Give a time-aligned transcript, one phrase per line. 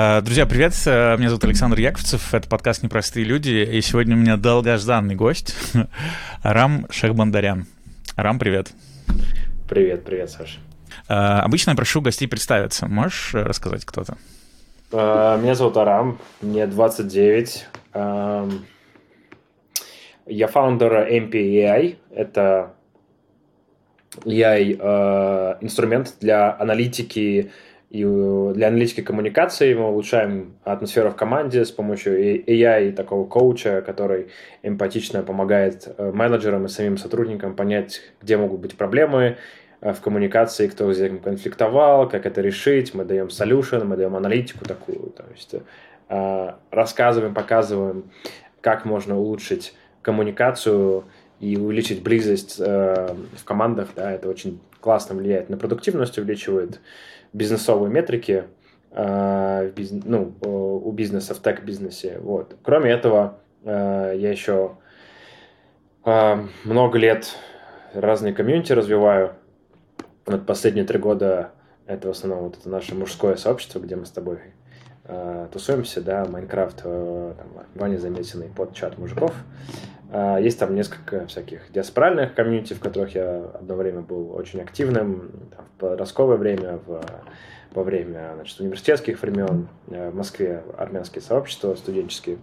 [0.00, 0.72] Э, друзья, привет!
[0.86, 5.54] Э, меня зовут Александр Яковцев, это подкаст «Непростые люди», и сегодня у меня долгожданный гость
[6.42, 7.66] Арам Шахбандарян.
[8.16, 8.68] Арам, привет!
[9.68, 10.58] Привет, привет, Саша.
[11.06, 12.86] Э, обычно я прошу гостей представиться.
[12.86, 17.66] Можешь рассказать, кто то Меня зовут Арам, мне 29.
[17.92, 18.64] Эм,
[20.24, 22.72] я фаундер MPAI, это
[24.24, 27.50] AI инструмент для аналитики
[27.90, 33.82] и э, для аналитики коммуникации мы улучшаем атмосферу в команде с помощью AI, такого коуча,
[33.82, 34.28] который
[34.62, 39.38] эмпатично помогает э, менеджерам и самим сотрудникам понять, где могут быть проблемы
[39.80, 42.94] э, в коммуникации, кто с этим конфликтовал, как это решить.
[42.94, 45.10] Мы даем solution, мы даем аналитику такую.
[45.10, 45.54] То есть
[46.70, 48.10] рассказываем, показываем,
[48.60, 51.04] как можно улучшить коммуникацию
[51.38, 53.90] и увеличить близость в командах.
[53.94, 56.80] Да, это очень классно влияет на продуктивность, увеличивает
[57.32, 58.44] бизнесовые метрики
[58.90, 59.72] э,
[60.04, 62.18] ну, у бизнеса в тег-бизнесе.
[62.20, 62.56] Вот.
[62.62, 64.76] Кроме этого, э, я еще
[66.04, 67.36] э, много лет
[67.94, 69.34] разные комьюнити развиваю.
[70.26, 71.52] Вот последние три года
[71.86, 74.38] это в основном вот это наше мужское сообщество, где мы с тобой
[75.10, 79.34] э, тусуемся, да, Майнкрафт, э, там, Ваня Заметенный под чат мужиков.
[80.12, 85.30] Э, есть там несколько всяких диаспоральных комьюнити, в которых я одно время был очень активным,
[85.56, 87.02] там, в подростковое время, в,
[87.72, 92.38] во время значит, университетских времен, э, в Москве армянские сообщества студенческие.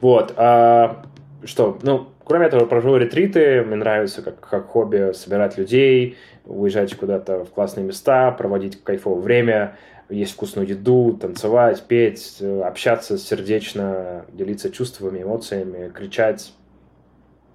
[0.00, 0.34] Вот.
[0.36, 1.04] А,
[1.44, 7.44] что, ну, кроме этого, провожу ретриты, мне нравится как, как хобби собирать людей, уезжать куда-то
[7.44, 9.76] в классные места, проводить кайфовое время,
[10.08, 16.52] есть вкусную еду, танцевать, петь, общаться сердечно, делиться чувствами, эмоциями, кричать,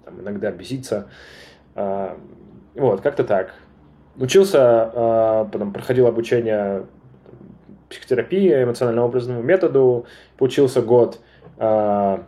[0.04, 1.08] там, иногда беситься.
[1.74, 2.18] А,
[2.74, 3.54] вот, как-то так.
[4.16, 6.86] Учился, а, потом проходил обучение
[7.88, 10.06] психотерапии, эмоционально-образному методу,
[10.36, 11.20] поучился год
[11.58, 12.26] а,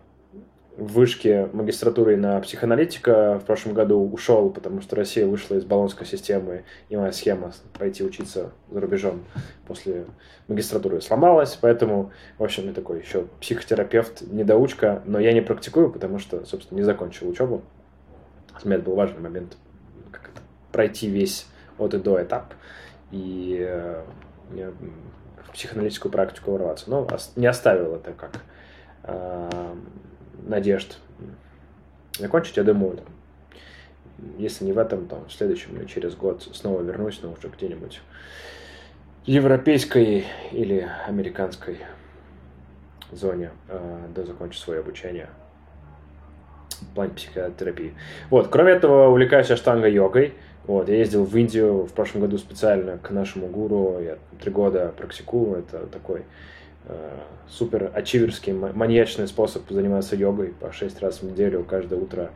[0.83, 6.07] в вышке магистратуры на психоаналитика в прошлом году ушел, потому что Россия вышла из баллонской
[6.07, 9.25] системы, и моя схема пойти учиться за рубежом
[9.69, 10.07] после
[10.49, 16.19] магистратуры сломалась, поэтому, в общем, я такой еще психотерапевт, недоучка, но я не практикую, потому
[16.19, 17.63] что, собственно, не закончил учебу.
[18.63, 19.57] Для меня был важный момент,
[20.11, 20.41] как это,
[20.73, 21.47] пройти весь
[21.79, 22.55] от и до этап
[23.13, 24.03] и э,
[24.51, 26.91] в психоаналитическую практику ворваться.
[26.91, 27.07] Но
[27.37, 28.41] не оставил это как
[29.05, 29.75] э,
[30.47, 30.99] надежд
[32.19, 33.07] закончить, я думаю, там,
[34.39, 38.01] если не в этом, то в следующем или через год снова вернусь, но уже где-нибудь
[39.25, 41.79] европейской или американской
[43.13, 45.29] зоне, э, да закончу свое обучение
[46.81, 47.95] в плане психотерапии.
[48.31, 50.35] Вот, кроме этого, увлекаюсь аштанга-йогой.
[50.67, 54.93] Вот, я ездил в Индию в прошлом году специально к нашему гуру, я три года
[54.97, 56.25] практикую, это такой
[57.49, 62.31] супер ачиверский, маньячный способ заниматься йогой по 6 раз в неделю, каждое утро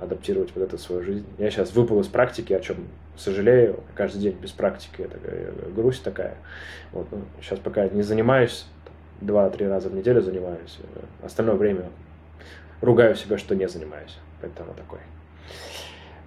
[0.00, 1.26] адаптировать вот это свою жизнь.
[1.38, 3.80] Я сейчас выпал из практики, о чем сожалею.
[3.94, 5.18] Каждый день без практики это
[5.74, 6.36] грусть такая.
[6.92, 8.66] Вот, ну, сейчас пока не занимаюсь,
[9.20, 10.78] два-три раза в неделю занимаюсь.
[10.94, 11.90] Э, остальное время
[12.80, 14.18] ругаю себя, что не занимаюсь.
[14.40, 14.98] Поэтому такой.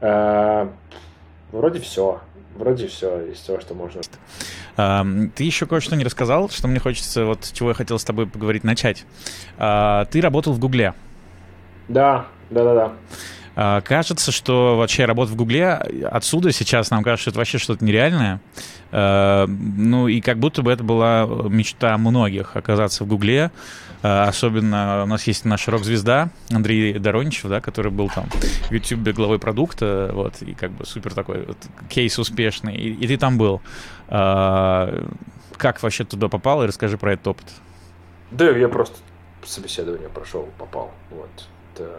[0.02, 0.72] А,
[1.52, 2.22] вроде все.
[2.56, 4.02] Вроде все из того, что можно.
[5.36, 8.64] Ты еще кое-что не рассказал, что мне хочется, вот чего я хотел с тобой поговорить,
[8.64, 9.06] начать.
[9.58, 10.94] А, ты работал в Гугле.
[11.88, 12.94] Да, да, да, да.
[13.56, 15.70] А, кажется, что вообще работа в Гугле
[16.12, 18.42] отсюда сейчас нам кажется, что это вообще что-то нереальное.
[18.92, 23.52] А, ну и как будто бы это была мечта многих оказаться в Гугле.
[24.02, 29.40] Особенно у нас есть наша рок-звезда Андрей Дороничев, да, который был там в YouTube главой
[29.40, 31.58] продукта, вот, и как бы супер такой вот,
[31.90, 33.62] кейс успешный, и, и ты там был.
[34.08, 37.46] Как вообще туда попал, и расскажи про этот опыт.
[38.30, 38.98] Да, я просто
[39.44, 40.92] собеседование прошел, попал.
[41.10, 41.48] Вот.
[41.74, 41.90] Это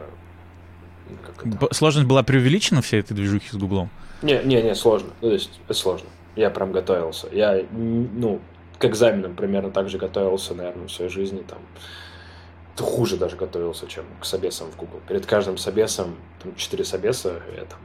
[1.73, 3.91] Сложность была преувеличена всей этой движухи с Гуглом?
[4.23, 5.11] Не, не, не, сложно.
[5.21, 6.09] Ну, то есть, это сложно.
[6.35, 7.29] Я прям готовился.
[7.33, 8.41] Я, ну,
[8.79, 11.43] к экзаменам примерно так же готовился, наверное, в своей жизни.
[11.49, 11.59] Там,
[12.79, 15.01] хуже даже готовился, чем к собесам в Google.
[15.09, 17.79] Перед каждым собесом, там, четыре собеса, я там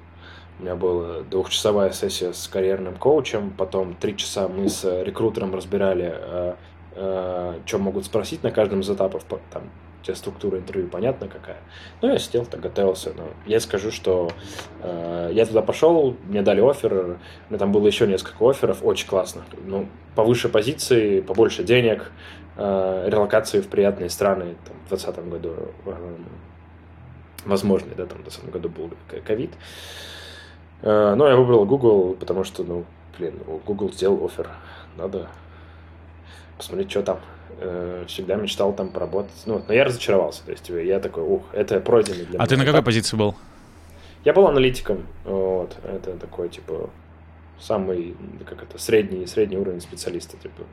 [0.59, 6.13] у меня была двухчасовая сессия с карьерным коучем, потом три часа мы с рекрутером разбирали,
[6.13, 6.53] э,
[6.95, 9.63] э, что могут спросить на каждом из этапов, там,
[10.03, 11.57] тебе структура интервью понятна какая.
[12.01, 13.13] Ну, я сидел, так готовился.
[13.15, 14.31] Но я скажу, что
[14.81, 17.19] э, я туда пошел, мне дали офер,
[17.49, 19.43] меня там было еще несколько офферов, очень классно.
[19.65, 22.11] Ну, повыше позиции, побольше денег,
[22.57, 25.55] э, релокации в приятные страны там, в 2020 году
[25.85, 26.15] э,
[27.45, 28.91] возможный, да, там в 2020 году был
[29.25, 29.51] ковид.
[30.81, 32.85] Э, но я выбрал Google, потому что, ну,
[33.17, 34.49] блин, Google сделал офер,
[34.97, 35.27] надо
[36.57, 37.19] посмотреть, что там.
[37.63, 39.43] Э, всегда мечтал там поработать.
[39.45, 40.43] Ну, но я разочаровался.
[40.43, 42.43] То есть я такой, ух, это пройденный для а меня.
[42.43, 43.35] А ты на какой позиции был?
[44.25, 45.05] Я был аналитиком.
[45.25, 45.77] Вот.
[45.83, 46.89] Это такой, типа,
[47.59, 48.15] самый,
[48.45, 50.63] как это, средний, средний уровень специалиста, типа,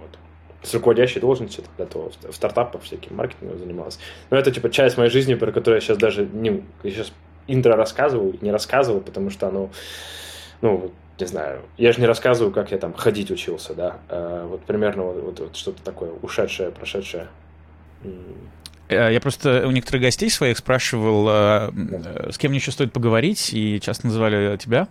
[0.00, 0.18] вот.
[0.62, 3.98] С руководящей должностью до того, в стартапах всяким маркетингом занимался.
[4.30, 7.12] Но это, типа, часть моей жизни, про которую я сейчас даже не, я сейчас
[7.46, 9.68] интро рассказываю, не рассказываю, потому что оно,
[10.62, 14.62] ну, не знаю, я же не рассказываю, как я там ходить учился, да, а вот
[14.62, 17.28] примерно вот, вот, вот что-то такое ушедшее, прошедшее.
[18.88, 23.52] Э, я просто у некоторых гостей своих спрашивал, э, с кем мне еще стоит поговорить,
[23.52, 24.88] и часто называли тебя.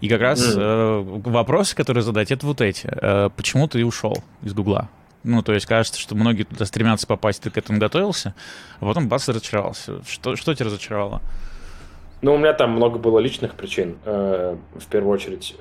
[0.00, 1.30] И как раз mm.
[1.30, 2.90] вопросы, которые задать, это вот эти.
[3.36, 4.88] Почему ты ушел из Гугла?
[5.22, 8.34] Ну, то есть кажется, что многие туда стремятся попасть, ты к этому готовился,
[8.80, 10.02] а потом бац, разочаровался.
[10.08, 11.20] Что, что тебя разочаровало?
[12.22, 13.96] Ну, у меня там много было личных причин.
[14.04, 15.56] В первую очередь,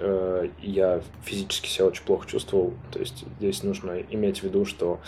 [0.62, 2.74] я физически себя очень плохо чувствовал.
[2.92, 5.00] То есть здесь нужно иметь в виду, что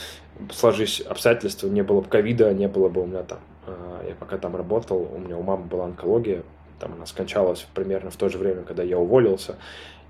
[0.51, 4.37] сложись обстоятельства, не было бы ковида, не было бы у меня там, э, я пока
[4.37, 6.43] там работал, у меня у мамы была онкология,
[6.79, 9.57] там она скончалась примерно в то же время, когда я уволился,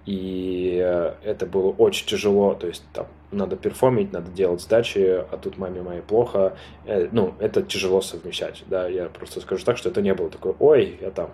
[0.05, 5.37] и э, это было очень тяжело, то есть там надо перформить, надо делать сдачи, а
[5.37, 9.89] тут маме моей плохо, э, ну, это тяжело совмещать, да, я просто скажу так, что
[9.89, 11.31] это не было такое, ой, я там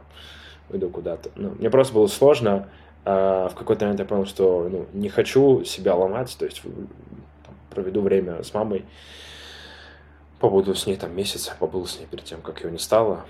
[0.69, 2.69] иду куда-то, ну, мне просто было сложно,
[3.05, 6.61] а в какой-то момент я понял, что ну, не хочу себя ломать, то есть
[7.69, 8.85] проведу время с мамой,
[10.39, 13.25] побуду с ней там месяц, побыл с ней перед тем, как ее не стало,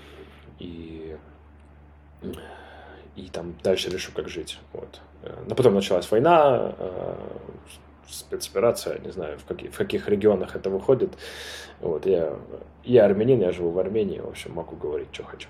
[0.58, 1.16] и,
[3.14, 4.58] и там дальше решу, как жить.
[4.72, 5.00] Вот.
[5.46, 7.14] Но потом началась война, э,
[8.08, 11.10] спецоперация, не знаю, в, каких, в каких регионах это выходит.
[11.80, 12.34] Вот, я,
[12.84, 15.48] я армянин, я живу в Армении, в общем, могу говорить, что хочу.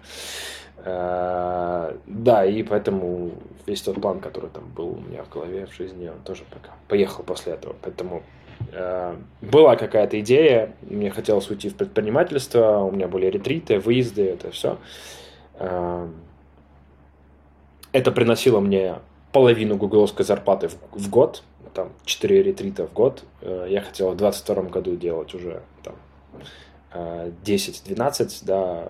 [0.84, 3.32] Э, да, и поэтому
[3.66, 6.72] весь тот план, который там был у меня в голове, в жизни, он тоже пока
[6.88, 7.76] поехал после этого.
[7.82, 8.22] Поэтому
[8.72, 14.50] Э, была какая-то идея, мне хотелось уйти в предпринимательство, у меня были ретриты, выезды, это
[14.50, 14.78] все.
[15.54, 16.08] Э,
[17.92, 18.96] это приносило мне
[19.32, 21.42] половину гугловской зарплаты в, в год,
[21.74, 23.24] там 4 ретрита в год.
[23.42, 25.94] Э, я хотел в 2022 году делать уже там
[27.44, 28.86] 10-12, да,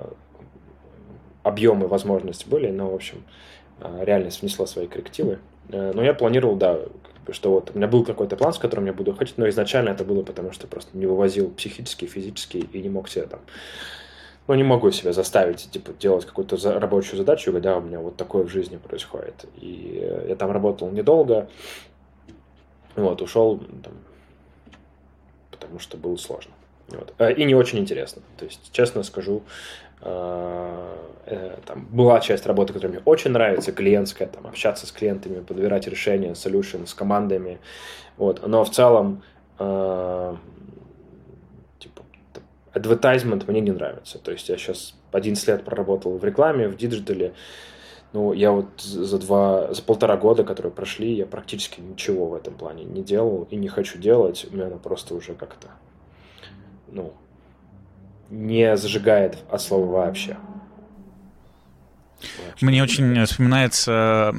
[1.42, 3.24] объемы, возможности были, но, в общем,
[3.80, 5.40] реальность внесла свои коррективы.
[5.68, 6.78] Но я планировал, да,
[7.32, 10.04] что вот у меня был какой-то план, с которым я буду ходить, но изначально это
[10.04, 13.40] было потому, что просто не вывозил психически, физически и не мог себе там
[14.48, 18.16] ну, не могу себя заставить, типа, делать какую-то за, рабочую задачу, когда у меня вот
[18.16, 19.44] такое в жизни происходит.
[19.56, 21.48] И я там работал недолго,
[22.96, 23.92] вот, ушел, там,
[25.50, 26.52] потому что было сложно.
[26.88, 27.14] Вот.
[27.18, 28.22] Э, и не очень интересно.
[28.36, 29.42] То есть, честно скажу,
[30.00, 30.96] Э,
[31.26, 35.88] э, там была часть работы, которая мне очень нравится, клиентская, там, общаться с клиентами, подбирать
[35.88, 37.58] решения, solution с командами,
[38.16, 39.22] вот, но в целом
[39.58, 40.34] э,
[42.78, 47.34] advertisement мне не нравится, то есть я сейчас 11 лет проработал в рекламе, в диджитале,
[48.12, 52.54] ну, я вот за два, за полтора года, которые прошли, я практически ничего в этом
[52.54, 55.68] плане не делал и не хочу делать, у меня просто уже как-то,
[56.90, 57.12] ну,
[58.30, 60.36] не зажигает от слова вообще.
[62.60, 64.34] Мне очень вспоминается,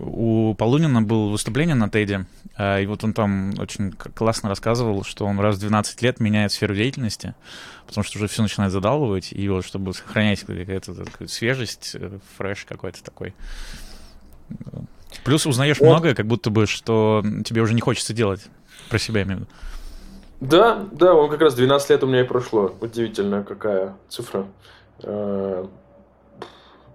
[0.00, 5.26] у Полунина было выступление на Теде, а, и вот он там очень классно рассказывал, что
[5.26, 7.34] он раз в 12 лет меняет сферу деятельности,
[7.86, 13.02] потому что уже все начинает задалбывать, и вот чтобы сохранять какую-то свежесть, э, фреш какой-то
[13.02, 13.34] такой.
[15.24, 15.86] Плюс узнаешь вот.
[15.86, 18.46] многое, как будто бы, что тебе уже не хочется делать
[18.88, 19.50] про себя, я имею в виду.
[20.40, 22.74] Да, да, он как раз 12 лет у меня и прошло.
[22.80, 24.46] Удивительно, какая цифра.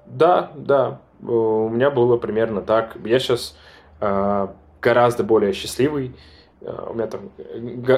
[0.07, 2.97] Э, да, да, у меня было примерно так.
[3.03, 3.57] Я сейчас
[3.99, 4.47] э,
[4.81, 6.15] гораздо более счастливый.
[6.61, 7.31] Э, у меня там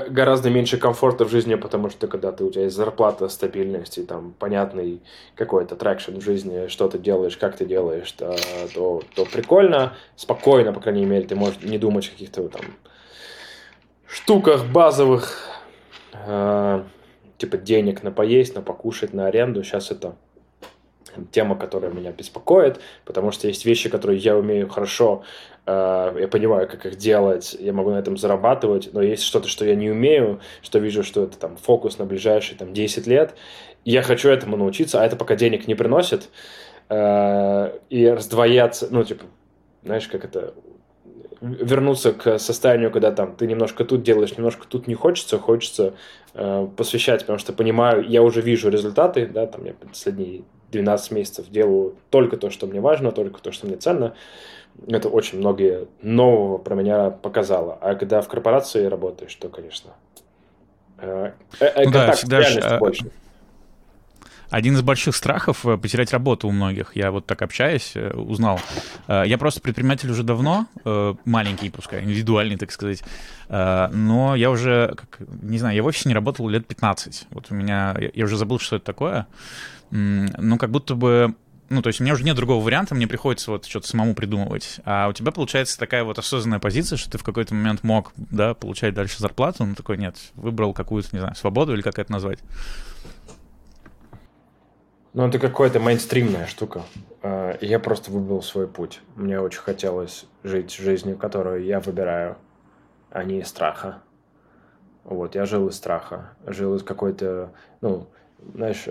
[0.10, 4.04] гораздо меньше комфорта в жизни, потому что когда ты, у тебя есть зарплата, стабильность и
[4.04, 5.01] там понятный
[5.36, 8.36] какой-то traction в жизни, что ты делаешь, как ты делаешь, то,
[8.74, 12.66] то, то прикольно, спокойно, по крайней мере, ты можешь не думать о каких-то там
[14.08, 15.38] штуках базовых,
[16.13, 16.84] э,
[17.38, 19.63] типа денег на поесть, на покушать, на аренду.
[19.63, 20.16] Сейчас это
[21.27, 25.23] тема, которая меня беспокоит, потому что есть вещи, которые я умею хорошо,
[25.65, 29.65] э, я понимаю, как их делать, я могу на этом зарабатывать, но есть что-то, что
[29.65, 33.35] я не умею, что вижу, что это там фокус на ближайшие там 10 лет,
[33.85, 36.29] и я хочу этому научиться, а это пока денег не приносит,
[36.89, 39.25] э, и раздвояться, ну, типа,
[39.83, 40.53] знаешь, как это,
[41.41, 45.93] вернуться к состоянию, когда там ты немножко тут делаешь, немножко тут не хочется, хочется
[46.33, 51.49] э, посвящать, потому что понимаю, я уже вижу результаты, да, там я последние 12 месяцев
[51.49, 54.13] делаю только то, что мне важно, только то, что мне ценно,
[54.88, 57.77] это очень многие нового про меня показало.
[57.81, 59.91] А когда в корпорации работаешь, то, конечно,
[60.97, 63.11] э, э, ну, да, всегда а, больше.
[64.49, 66.95] Один из больших страхов э, потерять работу у многих.
[66.95, 68.59] Я вот так общаюсь, узнал.
[69.07, 70.65] Я просто предприниматель уже давно,
[71.25, 73.03] маленький, пускай, индивидуальный, так сказать.
[73.49, 77.27] Но я уже, как, не знаю, я в офисе не работал лет 15.
[77.31, 79.27] Вот у меня, я уже забыл, что это такое.
[79.91, 81.36] Ну, как будто бы
[81.69, 84.79] ну, то есть у меня уже нет другого варианта, мне приходится вот что-то самому придумывать.
[84.86, 88.55] А у тебя получается такая вот осознанная позиция, что ты в какой-то момент мог, да,
[88.55, 92.39] получать дальше зарплату, но такой нет, выбрал какую-то, не знаю, свободу или как это назвать.
[95.13, 96.84] Ну, это какая-то мейнстримная штука.
[97.22, 99.01] А, я просто выбрал свой путь.
[99.15, 102.38] Мне очень хотелось жить жизнью, которую я выбираю,
[103.12, 104.01] а не из страха.
[105.03, 106.31] Вот, я жил из страха.
[106.46, 108.08] Жил из какой-то, ну,
[108.53, 108.86] знаешь,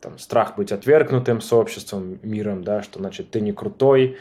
[0.00, 4.16] там, страх быть отвергнутым сообществом, миром, да, что значит ты не крутой,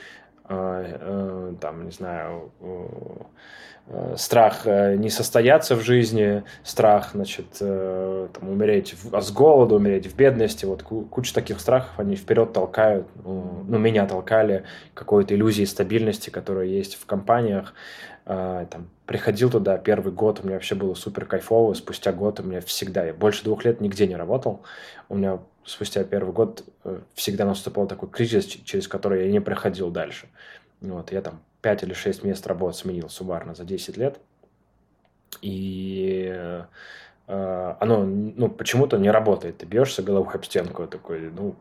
[0.47, 8.27] э, э, там, не знаю, э, страх э, не состояться в жизни, страх, значит, э,
[8.33, 13.07] там, умереть в, с голоду, умереть в бедности, вот куча таких страхов, они вперед толкают,
[13.23, 14.63] ну, ну меня толкали
[14.93, 17.73] какой-то иллюзии стабильности, которая есть в компаниях,
[18.25, 22.43] э, там, приходил туда первый год, у меня вообще было супер кайфово, спустя год у
[22.43, 24.63] меня всегда, я больше двух лет нигде не работал,
[25.09, 29.89] у меня спустя первый год э, всегда наступал такой кризис, через который я не проходил
[29.89, 30.27] дальше.
[30.81, 34.19] Вот, я там 5 или 6 мест работ сменил суммарно за 10 лет.
[35.41, 36.65] И э,
[37.27, 39.57] оно ну, почему-то не работает.
[39.57, 41.55] Ты бьешься головой об стенку, такой, ну,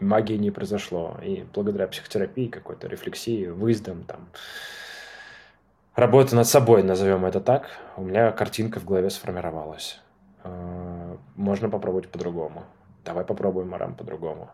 [0.00, 1.18] магии не произошло.
[1.22, 4.28] И благодаря психотерапии, какой-то рефлексии, выездам, там,
[5.94, 10.00] работы над собой, назовем это так, у меня картинка в голове сформировалась.
[10.44, 12.64] Э, можно попробовать по-другому.
[13.04, 14.50] Давай попробуем, Арам, по-другому.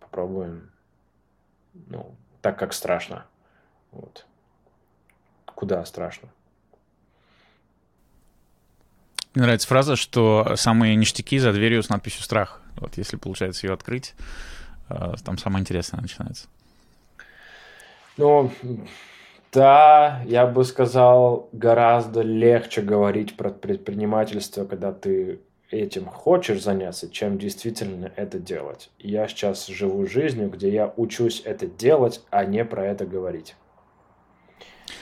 [0.00, 0.70] Попробуем,
[1.74, 3.26] ну, так, как страшно.
[3.90, 4.26] Вот.
[5.44, 6.28] Куда страшно?
[9.34, 12.60] Мне нравится фраза, что самые ништяки за дверью с надписью «Страх».
[12.76, 14.14] Вот если получается ее открыть,
[14.90, 16.48] э, там самое интересное начинается.
[18.18, 18.50] Ну,
[19.52, 25.40] да, я бы сказал, гораздо легче говорить про предпринимательство, когда ты
[25.72, 28.90] этим хочешь заняться, чем действительно это делать.
[28.98, 33.56] Я сейчас живу жизнью, где я учусь это делать, а не про это говорить.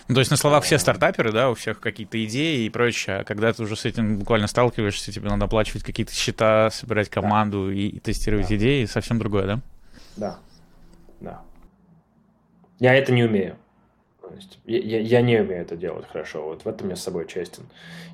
[0.09, 3.25] Ну, то есть на словах все стартаперы, да, у всех какие-то идеи и прочее, а
[3.25, 7.73] когда ты уже с этим буквально сталкиваешься, тебе надо оплачивать какие-то счета, собирать команду да.
[7.73, 8.57] и, и тестировать да.
[8.57, 9.61] идеи, совсем другое, да?
[10.17, 10.39] Да,
[11.21, 11.43] да.
[12.79, 13.57] Я это не умею.
[14.65, 16.45] Я, я, я не умею это делать хорошо.
[16.45, 17.65] Вот в этом я с собой честен.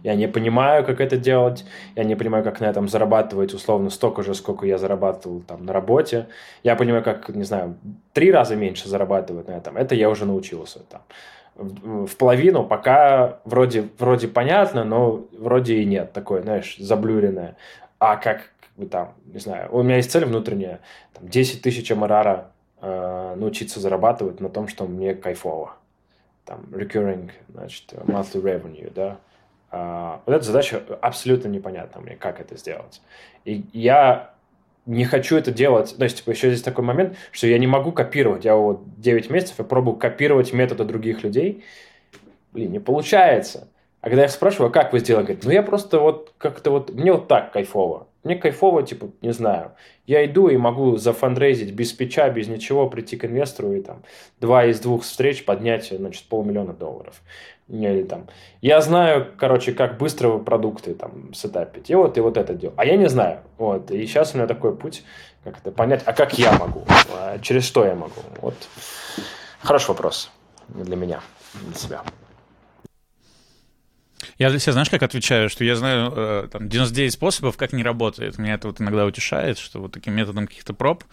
[0.03, 1.65] Я не понимаю, как это делать.
[1.95, 5.73] Я не понимаю, как на этом зарабатывать условно столько же, сколько я зарабатывал там на
[5.73, 6.27] работе.
[6.63, 7.77] Я понимаю, как, не знаю,
[8.13, 9.77] три раза меньше зарабатывать на этом.
[9.77, 11.03] Это я уже научился там.
[11.55, 16.13] В, половину пока вроде, вроде понятно, но вроде и нет.
[16.13, 17.57] Такое, знаешь, заблюренное.
[17.99, 18.51] А как,
[18.91, 20.81] там, не знаю, у меня есть цель внутренняя,
[21.15, 22.45] там, 10 тысяч МРР
[22.83, 25.77] э, научиться зарабатывать на том, что мне кайфово
[26.47, 29.19] там, recurring, значит, monthly revenue, да,
[29.71, 33.03] а, вот эта задача абсолютно непонятна мне, как это сделать.
[33.45, 34.31] И я
[34.87, 35.97] не хочу это делать.
[35.97, 38.45] То есть, типа, еще здесь такой момент, что я не могу копировать.
[38.45, 41.65] Я вот 9 месяцев я пробую копировать методы других людей.
[42.53, 43.69] Блин, не получается.
[44.07, 46.95] А когда я спрашиваю, а как вы сделали, говорит, ну я просто вот как-то вот,
[46.95, 48.07] мне вот так кайфово.
[48.23, 49.73] Мне кайфово, типа, не знаю.
[50.07, 54.05] Я иду и могу зафандрейзить без печа, без ничего, прийти к инвестору и там
[54.41, 57.21] два из двух встреч поднять, значит, полмиллиона долларов.
[57.67, 58.29] Или там,
[58.61, 61.91] я знаю, короче, как быстро продукты там сетапить.
[61.91, 62.75] И вот, и вот это дело.
[62.77, 63.41] А я не знаю.
[63.59, 63.91] Вот.
[63.91, 65.03] И сейчас у меня такой путь,
[65.43, 66.85] как это понять, а как я могу?
[67.13, 68.23] А через что я могу?
[68.41, 68.55] Вот.
[69.63, 70.31] Хороший вопрос
[70.69, 71.23] для меня,
[71.55, 72.03] для себя.
[74.39, 77.83] Я для себя, знаешь, как отвечаю, что я знаю э, там, 99 способов, как не
[77.83, 78.39] работает.
[78.39, 81.05] Меня это вот иногда утешает, что вот таким методом каких-то проб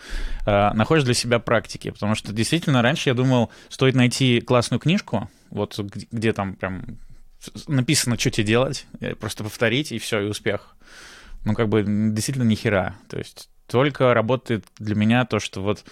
[0.45, 1.91] э, находишь для себя практики.
[1.91, 6.97] Потому что действительно раньше я думал, стоит найти классную книжку, вот где, где там прям
[7.67, 8.87] написано, что тебе делать,
[9.19, 10.75] просто повторить, и все, и успех.
[11.45, 12.95] Ну, как бы действительно ни хера.
[13.09, 15.83] То есть только работает для меня то, что вот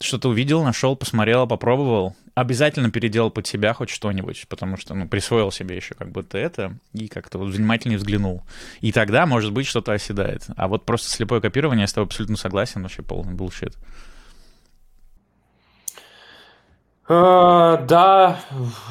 [0.00, 5.52] что-то увидел, нашел, посмотрел, попробовал, обязательно переделал под себя хоть что-нибудь, потому что, ну, присвоил
[5.52, 8.42] себе еще как будто это и как-то вот внимательнее взглянул.
[8.80, 10.46] И тогда, может быть, что-то оседает.
[10.56, 13.76] А вот просто слепое копирование, я с тобой абсолютно согласен, вообще полный bullshit.
[17.08, 18.38] Э, да,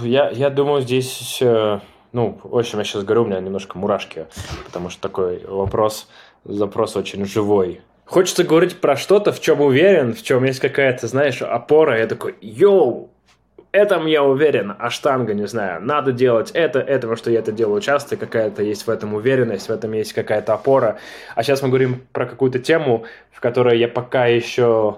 [0.01, 1.79] я, я думаю, здесь, э,
[2.11, 4.27] ну, в общем, я сейчас говорю, у меня немножко мурашки,
[4.65, 6.09] потому что такой вопрос,
[6.43, 7.79] запрос очень живой.
[8.09, 11.99] Хочется говорить про что-то, в чем уверен, в чем есть какая-то, знаешь, опора.
[11.99, 13.11] Я такой, йоу,
[13.71, 17.51] этом я уверен, а штанга, не знаю, надо делать это, это, потому что я это
[17.51, 20.97] делаю часто, какая-то есть в этом уверенность, в этом есть какая-то опора.
[21.35, 24.97] А сейчас мы говорим про какую-то тему, в которой я пока еще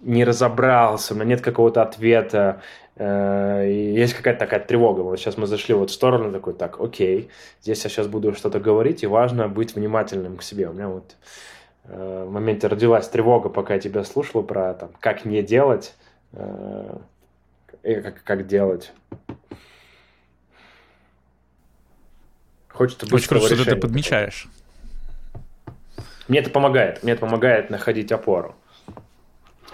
[0.00, 2.60] не разобрался, у меня нет какого-то ответа,
[2.96, 5.02] э, есть какая-то такая тревога.
[5.02, 7.30] Вот сейчас мы зашли вот в сторону, такой, так, окей,
[7.62, 10.68] здесь я сейчас буду что-то говорить, и важно быть внимательным к себе.
[10.68, 11.14] У меня вот
[11.88, 15.94] в моменте родилась тревога, пока я тебя слушал про там, как не делать,
[16.32, 16.98] э,
[17.82, 18.92] и как, как делать.
[22.68, 24.48] Хочется Очень круто, что ты подмечаешь.
[26.28, 27.02] Мне это помогает.
[27.02, 28.54] Мне это помогает находить опору.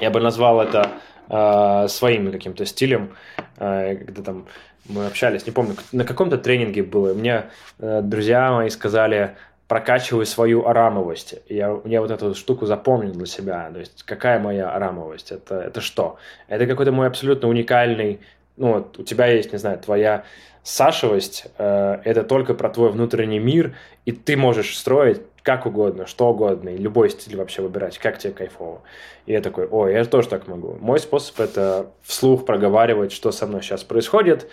[0.00, 0.92] Я бы назвал это
[1.28, 3.14] э, своим каким-то стилем,
[3.58, 4.46] э, когда там
[4.88, 7.14] мы общались, не помню, на каком-то тренинге было.
[7.14, 7.46] Мне
[7.78, 9.36] э, друзья мои сказали,
[9.74, 11.34] прокачиваю свою арамовость.
[11.48, 13.68] Я, я вот эту штуку запомнил для себя.
[13.72, 15.32] То есть, какая моя арамовость?
[15.32, 16.16] Это, это что?
[16.46, 18.20] Это какой-то мой абсолютно уникальный...
[18.56, 20.22] Ну, вот у тебя есть, не знаю, твоя
[20.62, 26.28] Сашевость э,– это только про твой внутренний мир, и ты можешь строить как угодно, что
[26.28, 28.80] угодно, и любой стиль вообще выбирать, как тебе кайфово.
[29.26, 30.78] И я такой, ой, я тоже так могу.
[30.80, 34.48] Мой способ– это вслух проговаривать, что со мной сейчас происходит,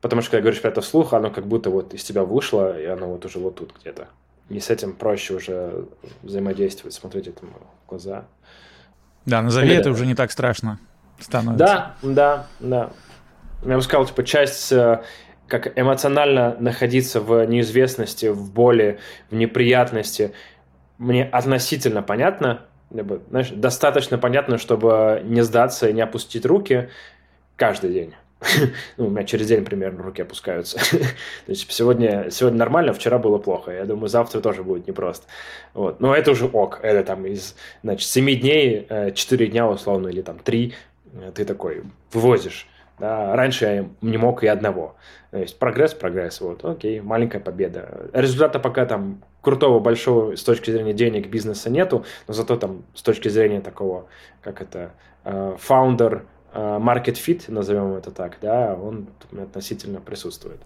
[0.00, 2.84] потому что когда говоришь про это вслух, оно как будто вот из тебя вышло, и
[2.84, 4.06] оно вот уже вот тут где-то
[4.48, 5.86] и с этим проще уже
[6.22, 7.52] взаимодействовать, смотреть этому
[7.84, 8.24] в глаза.
[9.24, 10.78] Да, назови Или, это уже не так страшно
[11.18, 11.64] становится.
[11.64, 12.90] Да, да, да.
[13.64, 15.02] Я бы сказал, типа, часть э,
[15.46, 18.98] как эмоционально находиться в неизвестности, в боли,
[19.30, 20.32] в неприятности,
[20.98, 26.88] мне относительно понятно, либо, знаешь, достаточно понятно, чтобы не сдаться и не опустить руки
[27.56, 28.14] каждый день.
[28.96, 30.78] ну, у меня через день примерно руки опускаются.
[30.90, 33.70] То есть сегодня, сегодня нормально, вчера было плохо.
[33.72, 35.26] Я думаю, завтра тоже будет непросто.
[35.74, 36.00] Вот.
[36.00, 36.80] Но это уже ок.
[36.82, 40.74] Это там из, значит, 7 дней, 4 э, дня условно, или там 3,
[41.14, 42.66] э, ты такой вывозишь.
[42.98, 44.96] Да, раньше я не мог и одного.
[45.30, 48.10] То есть прогресс, прогресс, вот, окей, маленькая победа.
[48.12, 53.02] Результата пока там крутого, большого с точки зрения денег бизнеса нету, но зато там с
[53.02, 54.06] точки зрения такого,
[54.42, 54.90] как это, э,
[55.24, 55.56] Э,
[56.54, 60.60] market fit, назовем это так, да, он относительно присутствует.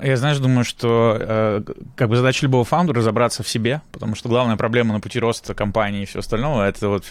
[0.00, 1.62] Я, знаешь, думаю, что э,
[1.96, 5.54] как бы задача любого фаундера разобраться в себе, потому что главная проблема на пути роста
[5.54, 7.04] компании и все остальное это вот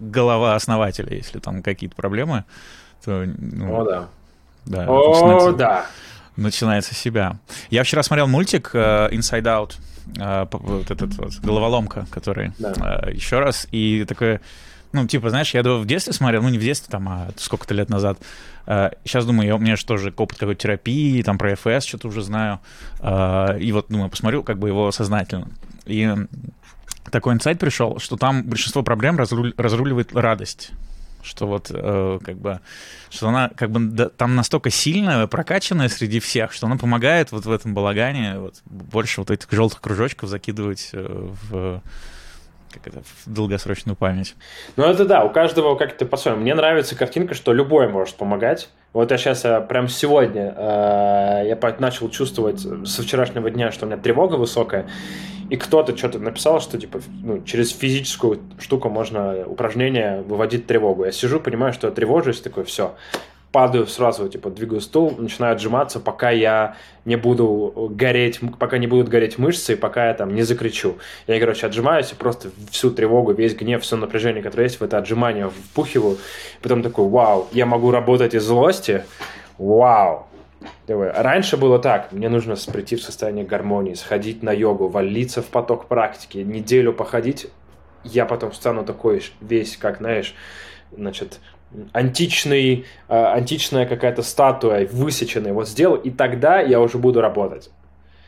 [0.00, 1.14] голова основателя.
[1.14, 2.44] Если там какие-то проблемы,
[3.04, 3.24] то...
[3.26, 4.08] Ну, О, да.
[4.64, 4.86] Да.
[4.88, 5.86] О, начинается, да.
[6.36, 7.38] Начинается с себя.
[7.70, 9.74] Я вчера смотрел мультик э, Inside Out,
[10.18, 13.02] э, вот этот вот головоломка, который да.
[13.04, 14.40] э, еще раз, и такой
[14.94, 17.90] ну, типа, знаешь, я в детстве смотрел, ну, не в детстве, там, а сколько-то лет
[17.90, 18.18] назад.
[18.66, 22.22] Сейчас думаю, я, у меня же тоже опыт какой-то терапии, там, про ФС что-то уже
[22.22, 22.60] знаю.
[23.00, 25.48] А, и вот, думаю, посмотрю как бы его сознательно.
[25.84, 26.08] И
[27.10, 30.70] такой инсайт пришел, что там большинство проблем разруль, разруливает радость
[31.22, 32.60] что вот э, как бы
[33.08, 37.46] что она как бы да, там настолько сильная, прокачанная среди всех, что она помогает вот
[37.46, 41.82] в этом балагане вот больше вот этих желтых кружочков закидывать э, в
[42.74, 44.34] как это, в долгосрочную память.
[44.76, 46.42] Ну, это да, у каждого как-то по-своему.
[46.42, 48.68] Мне нравится картинка, что любой может помогать.
[48.92, 53.88] Вот я сейчас, э, прям сегодня, э, я начал чувствовать со вчерашнего дня, что у
[53.88, 54.86] меня тревога высокая,
[55.50, 61.04] и кто-то что-то написал, что типа ну, через физическую штуку можно упражнение выводить тревогу.
[61.04, 62.94] Я сижу, понимаю, что я тревожусь, такой, все,
[63.54, 69.08] падаю сразу, типа, двигаю стул, начинаю отжиматься, пока я не буду гореть, пока не будут
[69.08, 70.96] гореть мышцы, пока я там не закричу.
[71.28, 74.98] Я, короче, отжимаюсь и просто всю тревогу, весь гнев, все напряжение, которое есть в это
[74.98, 76.18] отжимание, впухиваю.
[76.62, 79.04] Потом такой, вау, я могу работать из злости,
[79.56, 80.26] вау.
[80.88, 85.86] Раньше было так, мне нужно прийти в состояние гармонии, сходить на йогу, валиться в поток
[85.86, 87.46] практики, неделю походить,
[88.02, 90.34] я потом стану такой весь, как, знаешь,
[90.96, 91.38] значит,
[91.92, 97.70] античный, э, античная какая-то статуя высеченная, вот сделал, и тогда я уже буду работать.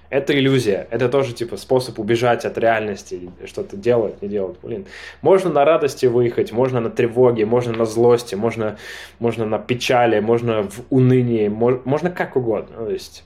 [0.09, 4.57] Это иллюзия, это тоже типа способ убежать от реальности, что-то делать, не делать.
[4.63, 4.87] Блин,
[5.21, 8.79] можно на радости выехать, можно на тревоге, можно на злости, можно,
[9.19, 12.77] можно на печали, можно в унынии, можно, как угодно.
[12.77, 13.25] То есть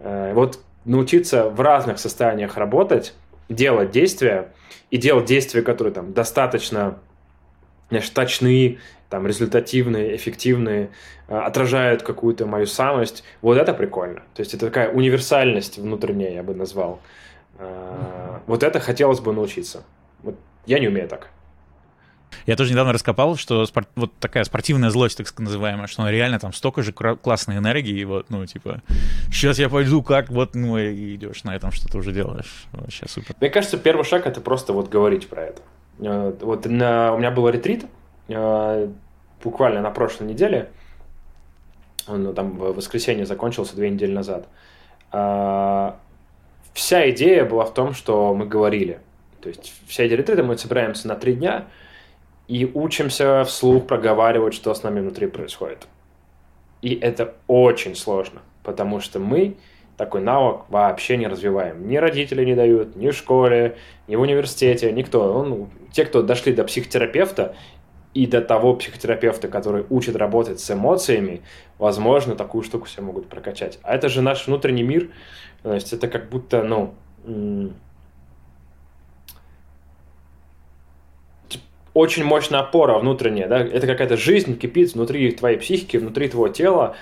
[0.00, 3.14] э, вот научиться в разных состояниях работать,
[3.48, 4.48] делать действия
[4.90, 6.98] и делать действия, которые там достаточно
[7.88, 10.90] знаешь, точны, там, результативные, эффективные,
[11.28, 13.24] э, отражают какую-то мою самость.
[13.42, 14.22] Вот это прикольно.
[14.34, 17.00] То есть это такая универсальность внутренняя, я бы назвал.
[17.58, 19.84] Э, вот это хотелось бы научиться.
[20.22, 21.30] Вот я не умею так.
[22.44, 26.38] Я тоже недавно раскопал, что спорт, вот такая спортивная злость, так называемая, что она реально
[26.38, 28.82] там столько же классной энергии, вот, ну, типа,
[29.32, 32.66] сейчас я пойду, как, вот, ну, и идешь на этом, что ты уже делаешь.
[32.72, 33.34] Вообще супер.
[33.40, 35.62] Мне кажется, первый шаг— это просто вот говорить про это.
[35.98, 37.86] Вот на, у меня был ретрит
[39.42, 40.70] буквально на прошлой неделе,
[42.08, 44.48] ну, там в воскресенье закончился две недели назад.
[46.72, 49.00] Вся идея была в том, что мы говорили.
[49.40, 51.66] То есть вся эти ретриты мы собираемся на три дня
[52.48, 55.86] и учимся вслух проговаривать, что с нами внутри происходит.
[56.82, 59.56] И это очень сложно, потому что мы
[59.96, 61.88] такой навык вообще не развиваем.
[61.88, 63.76] Ни родители не дают, ни в школе,
[64.08, 65.42] ни в университете, никто.
[65.44, 67.54] Ну, те, кто дошли до психотерапевта
[68.12, 71.42] и до того психотерапевта, который учит работать с эмоциями,
[71.78, 73.78] возможно, такую штуку все могут прокачать.
[73.82, 75.10] А это же наш внутренний мир.
[75.62, 76.94] То есть это как будто, ну,
[81.94, 86.94] очень мощная опора внутренняя, да, это какая-то жизнь кипит внутри твоей психики, внутри твоего тела,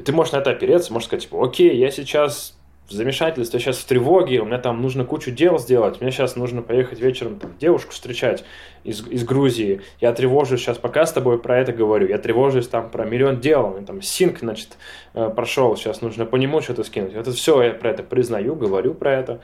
[0.00, 2.56] а, ты можешь на это опереться, можешь сказать, типа, окей, я сейчас
[2.88, 6.34] в замешательстве, я сейчас в тревоге, у меня там нужно кучу дел сделать, мне сейчас
[6.34, 8.44] нужно поехать вечером там, девушку встречать
[8.82, 12.90] из, из Грузии, я тревожусь сейчас, пока с тобой про это говорю, я тревожусь там
[12.90, 14.76] про миллион дел, там синк, значит,
[15.14, 18.94] э, прошел, сейчас нужно по нему что-то скинуть, это все я про это признаю, говорю
[18.94, 19.40] про это,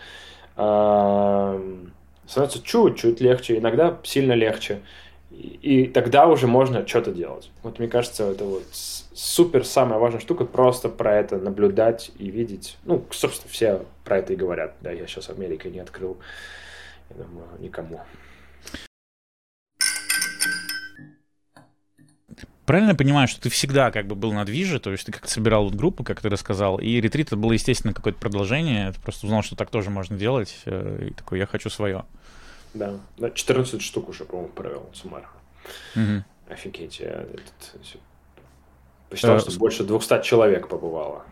[2.26, 4.80] становится чуть-чуть легче, иногда сильно легче.
[5.30, 7.50] И, и тогда уже можно что-то делать.
[7.62, 8.64] Вот мне кажется, это вот
[9.16, 12.76] супер самая важная штука, просто про это наблюдать и видеть.
[12.84, 14.74] Ну, собственно, все про это и говорят.
[14.82, 16.18] Да, я сейчас Америкой не открыл,
[17.10, 18.00] я думаю, никому.
[22.66, 25.64] Правильно понимаю, что ты всегда как бы был на движе, то есть ты как-то собирал
[25.64, 29.42] вот группу, как ты рассказал, и ретрит это было, естественно, какое-то продолжение, ты просто узнал,
[29.42, 32.04] что так тоже можно делать, э, и такой, я хочу свое.
[32.74, 32.98] Да,
[33.32, 35.28] 14 штук уже, по-моему, провел суммарно.
[35.94, 36.24] Угу.
[36.52, 37.76] Офигеть, я этот,
[39.08, 41.24] посчитал, э, что больше 200 человек побывало.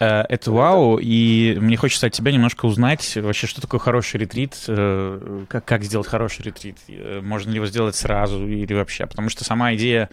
[0.00, 4.56] Э, это вау, и мне хочется от тебя немножко узнать вообще, что такое хороший ретрит,
[4.68, 6.76] э, как, как сделать хороший ретрит,
[7.22, 10.10] можно ли его сделать сразу или вообще, потому что сама идея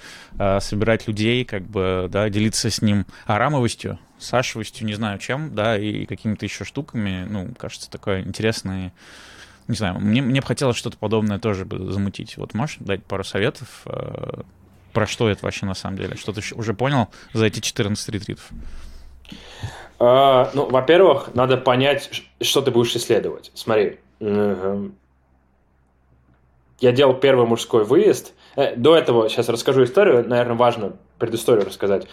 [0.60, 6.06] собирать людей, как бы, да, делиться с ним арамовостью, сашевостью, не знаю чем, да, и
[6.06, 8.94] какими-то еще штуками, ну, кажется, такое интересное,
[9.68, 12.38] не знаю, мне, мне бы хотелось что-то подобное тоже замутить.
[12.38, 13.86] Вот можешь дать пару советов,
[14.96, 16.16] про что это вообще на самом деле?
[16.16, 18.50] Что ты уже понял за эти 14 ретритов?
[20.00, 22.10] Uh, ну, во-первых, надо понять,
[22.42, 23.52] что ты будешь исследовать.
[23.54, 24.92] Смотри, я
[26.80, 28.34] делал первый мужской выезд.
[28.56, 30.28] Э, до этого сейчас расскажу историю.
[30.28, 32.08] Наверное, важно предысторию рассказать.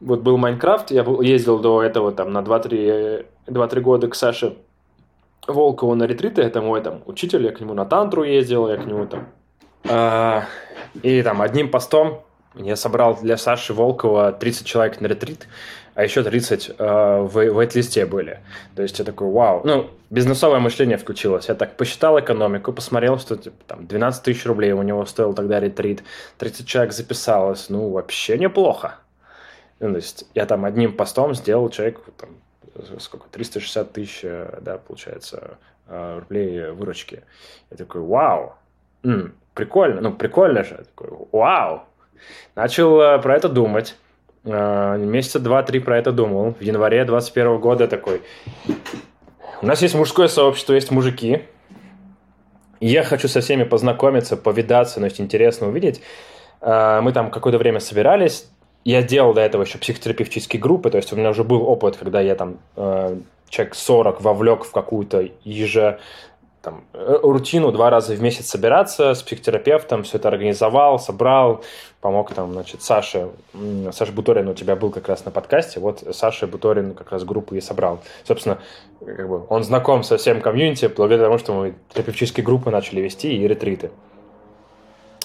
[0.00, 4.56] Вот был Майнкрафт, я ездил до этого там на 2-3 года к Саше
[5.46, 6.42] Волкову на ретриты.
[6.42, 9.28] Это мой там учитель, я к нему на тантру ездил, я к нему там...
[9.84, 10.42] Uh,
[11.02, 12.22] и там одним постом
[12.54, 15.46] я собрал для Саши Волкова 30 человек на ретрит,
[15.94, 18.40] а еще 30 э, в вейт-листе были.
[18.74, 19.62] То есть я такой, вау.
[19.64, 21.48] Ну, бизнесовое мышление включилось.
[21.48, 25.60] Я так посчитал экономику, посмотрел, что типа, там 12 тысяч рублей у него стоил тогда
[25.60, 26.02] ретрит,
[26.38, 27.68] 30 человек записалось.
[27.68, 28.96] Ну, вообще неплохо.
[29.80, 32.30] Ну, то есть я там одним постом сделал человек, там,
[32.98, 37.22] сколько, 360 тысяч, э, да, получается, э, рублей выручки.
[37.70, 38.54] Я такой, вау,
[39.02, 40.84] м-м, прикольно, ну, прикольно же.
[40.94, 41.82] Такой, вау,
[42.54, 43.94] Начал э, про это думать.
[44.44, 46.54] Э, месяца два-три про это думал.
[46.58, 48.22] В январе 21 года такой.
[49.62, 51.42] У нас есть мужское сообщество, есть мужики.
[52.80, 56.00] Я хочу со всеми познакомиться, повидаться, но есть интересно увидеть.
[56.60, 58.48] Э, мы там какое-то время собирались.
[58.84, 62.20] Я делал до этого еще психотерапевтические группы, то есть у меня уже был опыт, когда
[62.20, 62.58] я там
[63.48, 65.98] человек 40 вовлек в какую-то еже
[66.68, 71.64] там, э, рутину два раза в месяц собираться с психотерапевтом, все это организовал, собрал,
[72.02, 73.30] помог там, значит, Саше,
[73.92, 77.54] Саша Буторин у тебя был как раз на подкасте, вот Саша Буторин как раз группу
[77.54, 78.00] и собрал.
[78.24, 78.58] Собственно,
[79.00, 83.34] как бы он знаком со всем комьюнити благодаря тому, что мы терапевтические группы начали вести
[83.34, 83.90] и ретриты.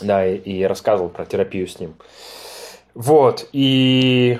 [0.01, 1.95] Да, и, и рассказывал про терапию с ним.
[2.93, 4.39] Вот, и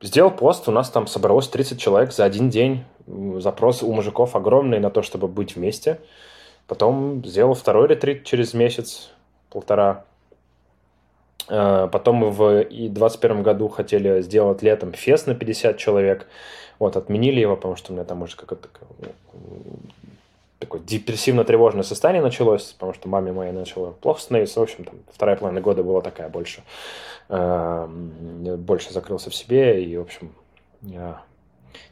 [0.00, 4.80] сделал пост, у нас там собралось 30 человек за один день запрос у мужиков огромный
[4.80, 5.98] на то, чтобы быть вместе.
[6.66, 9.10] Потом сделал второй ретрит через месяц,
[9.50, 10.04] полтора.
[11.48, 16.26] Э, потом в 2021 году хотели сделать летом фест на 50 человек.
[16.78, 18.68] Вот, отменили его, потому что у меня там уже какое-то
[20.58, 24.60] такое депрессивно-тревожное состояние началось, потому что маме моей начало плохо становиться.
[24.60, 26.62] В общем, там, вторая половина года была такая больше.
[27.28, 30.32] Э, больше закрылся в себе, и, в общем,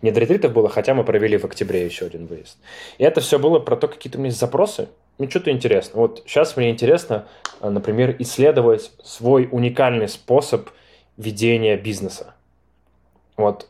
[0.02, 2.58] не до ретритов было, хотя мы провели в октябре еще один выезд.
[2.98, 4.88] И это все было про то, какие-то у меня есть запросы.
[5.18, 6.00] Ну, что-то интересно.
[6.00, 7.26] Вот сейчас мне интересно,
[7.60, 10.70] а, например, исследовать свой уникальный способ
[11.16, 12.34] ведения бизнеса.
[13.36, 13.68] Вот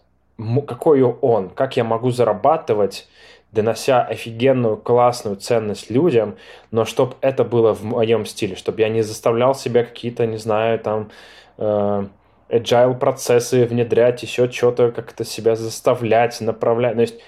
[0.66, 3.06] какой он, как я могу зарабатывать
[3.54, 6.36] донося офигенную, классную ценность людям,
[6.70, 10.78] но чтобы это было в моем стиле, чтобы я не заставлял себя какие-то, не знаю,
[10.80, 11.10] там,
[11.58, 12.06] э,
[12.48, 16.94] agile процессы внедрять, еще что-то как-то себя заставлять, направлять.
[16.94, 17.20] То есть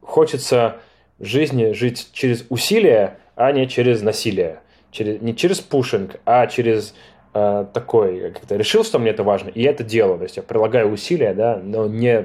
[0.00, 0.76] хочется
[1.18, 4.60] в жизни жить через усилия, а не через насилие.
[4.90, 6.94] Через, не через пушинг, а через
[7.34, 10.18] э, такой, как-то решил, что мне это важно, и это делаю.
[10.18, 12.22] То есть я прилагаю усилия, да, но не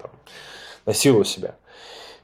[0.00, 0.10] там,
[0.86, 1.54] насилую себя.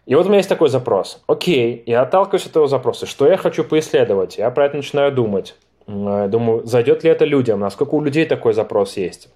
[0.07, 1.22] И вот у меня есть такой запрос.
[1.29, 3.07] Окей, я отталкиваюсь от этого запроса.
[3.07, 4.38] Что я хочу поисследовать?
[4.38, 5.55] Я про это начинаю думать.
[5.87, 7.61] Думаю, зайдет ли это людям?
[7.61, 9.29] Насколько у людей такой запрос есть?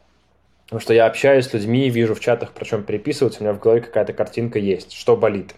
[0.67, 3.61] Потому что я общаюсь с людьми, вижу в чатах, про чем переписываться, у меня в
[3.61, 5.55] голове какая-то картинка есть, что болит.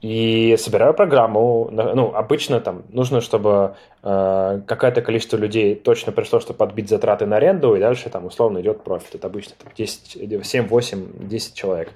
[0.00, 1.68] И собираю программу.
[1.70, 7.36] Ну, обычно там нужно, чтобы э, какое-то количество людей точно пришло, чтобы подбить затраты на
[7.36, 9.14] аренду, и дальше там условно идет профит.
[9.14, 11.92] Это обычно там, 10, 7, 8, 10 человек.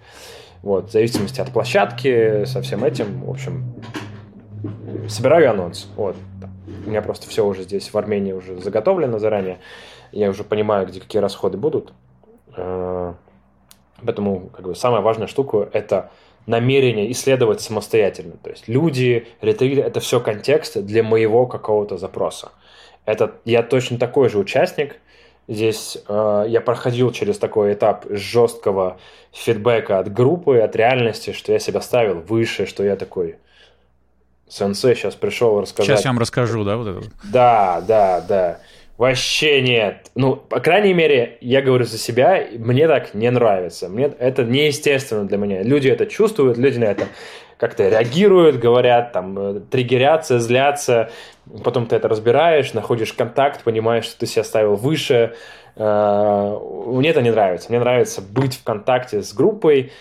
[0.63, 3.65] Вот, в зависимости от площадки, со всем этим, в общем,
[5.09, 5.89] собираю анонс.
[5.97, 6.15] Вот.
[6.85, 9.59] У меня просто все уже здесь в Армении уже заготовлено заранее
[10.13, 11.93] я уже понимаю, где какие расходы будут.
[12.57, 13.15] Э,
[14.05, 16.11] поэтому как бы, самая важная штука– это
[16.47, 18.35] намерение исследовать самостоятельно.
[18.43, 22.53] То есть люди, ретрит– это все контекст для моего какого-то запроса.
[23.05, 24.97] Это я точно такой же участник.
[25.49, 28.99] Здесь э, я проходил через такой этап жесткого
[29.33, 33.37] фидбэка от группы, от реальности, что я себя ставил выше, что я такой
[34.49, 35.87] сенсей сейчас пришел рассказать.
[35.87, 37.01] Сейчас я вам расскажу, да, вот это?
[37.25, 38.59] Да, да, да.
[38.99, 40.11] Вообще нет.
[40.15, 43.89] Ну, по крайней мере, я говорю за себя, мне так не нравится.
[43.89, 45.63] Мне это неестественно для меня.
[45.63, 47.07] Люди это чувствуют, люди на это
[47.59, 51.11] как-то реагируют, говорят, там, э, триггерятся, злятся.
[51.63, 55.35] Потом ты это разбираешь, находишь контакт, понимаешь, что ты себя ставил выше.
[55.77, 57.69] Э, мне это не нравится.
[57.69, 59.93] Мне нравится быть в контакте с группой,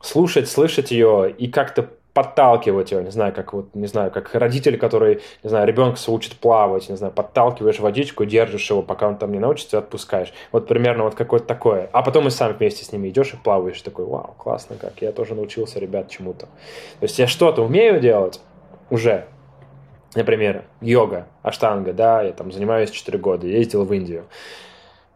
[0.00, 4.76] слушать, слышать ее и как-то подталкивать его, не знаю, как вот, не знаю, как родитель,
[4.76, 9.32] который, не знаю, ребенка учит плавать, не знаю, подталкиваешь водичку, держишь его, пока он там
[9.32, 10.30] не научится, отпускаешь.
[10.52, 11.88] Вот примерно вот какое-то такое.
[11.92, 15.12] А потом и сам вместе с ними идешь и плаваешь, такой, вау, классно как, я
[15.12, 16.40] тоже научился, ребят, чему-то.
[16.40, 18.38] То есть я что-то умею делать
[18.90, 19.24] уже,
[20.14, 24.26] например, йога, аштанга, да, я там занимаюсь 4 года, ездил в Индию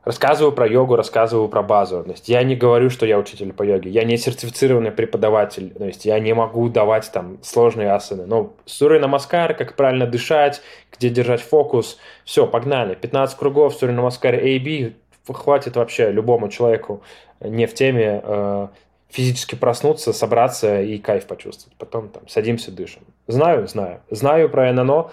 [0.04, 2.04] рассказываю про йогу, рассказываю про базу.
[2.04, 3.90] То есть я не говорю, что я учитель по йоге.
[3.90, 5.70] Я не сертифицированный преподаватель.
[5.70, 8.26] То есть я не могу давать там сложные асаны.
[8.26, 10.62] Но суры намаскар, как правильно дышать,
[10.92, 11.98] где держать фокус.
[12.24, 12.94] Все, погнали.
[12.94, 14.92] 15 кругов суры намаскар A, B
[15.32, 17.02] хватит вообще любому человеку
[17.40, 18.68] не в теме э,
[19.08, 21.76] физически проснуться, собраться и кайф почувствовать.
[21.78, 23.02] Потом там садимся, дышим.
[23.26, 24.00] Знаю, знаю.
[24.10, 25.10] Знаю про ННО,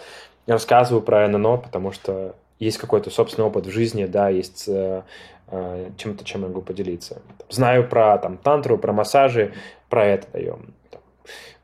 [0.48, 5.02] рассказываю про ННО, потому что есть какой-то собственный опыт в жизни, да, есть э,
[5.48, 7.22] э, чем-то, чем я могу поделиться.
[7.50, 9.54] Знаю про там тантру, про массажи,
[9.90, 10.74] про это даем.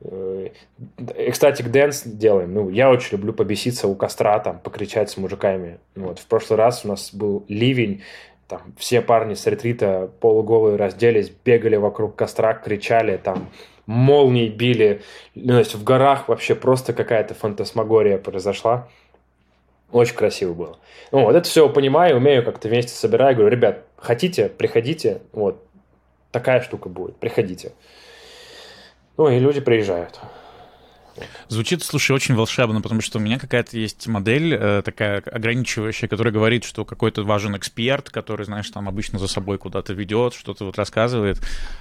[0.02, 0.50] Э,
[1.16, 2.52] экстатик дэнс делаем.
[2.52, 5.78] Ну, я очень люблю побеситься у костра, там, покричать с мужиками.
[5.96, 6.18] Вот.
[6.18, 8.02] В прошлый раз у нас был ливень,
[8.48, 13.50] там все парни с ретрита полуголые разделись, бегали вокруг костра, кричали, там
[13.86, 15.02] молнии били.
[15.36, 18.88] Ну, то есть в горах вообще просто какая-то фантасмагория произошла.
[19.92, 20.78] Очень красиво было.
[21.12, 23.36] Ну, вот это все понимаю, умею как-то вместе собираю.
[23.36, 25.22] Говорю, ребят, хотите, приходите.
[25.32, 25.64] Вот
[26.32, 27.72] такая штука будет, приходите.
[29.16, 30.20] Ну, и люди приезжают.
[31.48, 36.34] Звучит, слушай, очень волшебно, потому что у меня какая-то есть модель э, такая ограничивающая, которая
[36.34, 40.78] говорит, что какой-то важен эксперт, который, знаешь, там обычно за собой куда-то ведет, что-то вот
[40.78, 41.40] рассказывает.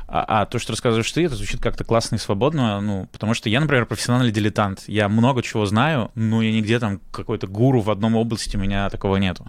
[0.08, 3.48] А, а то, что рассказываешь ты, это звучит как-то классно и свободно, ну, потому что
[3.48, 4.84] я, например, профессиональный дилетант.
[4.86, 8.90] Я много чего знаю, но я нигде там какой-то гуру в одном области, у меня
[8.90, 9.46] такого нету.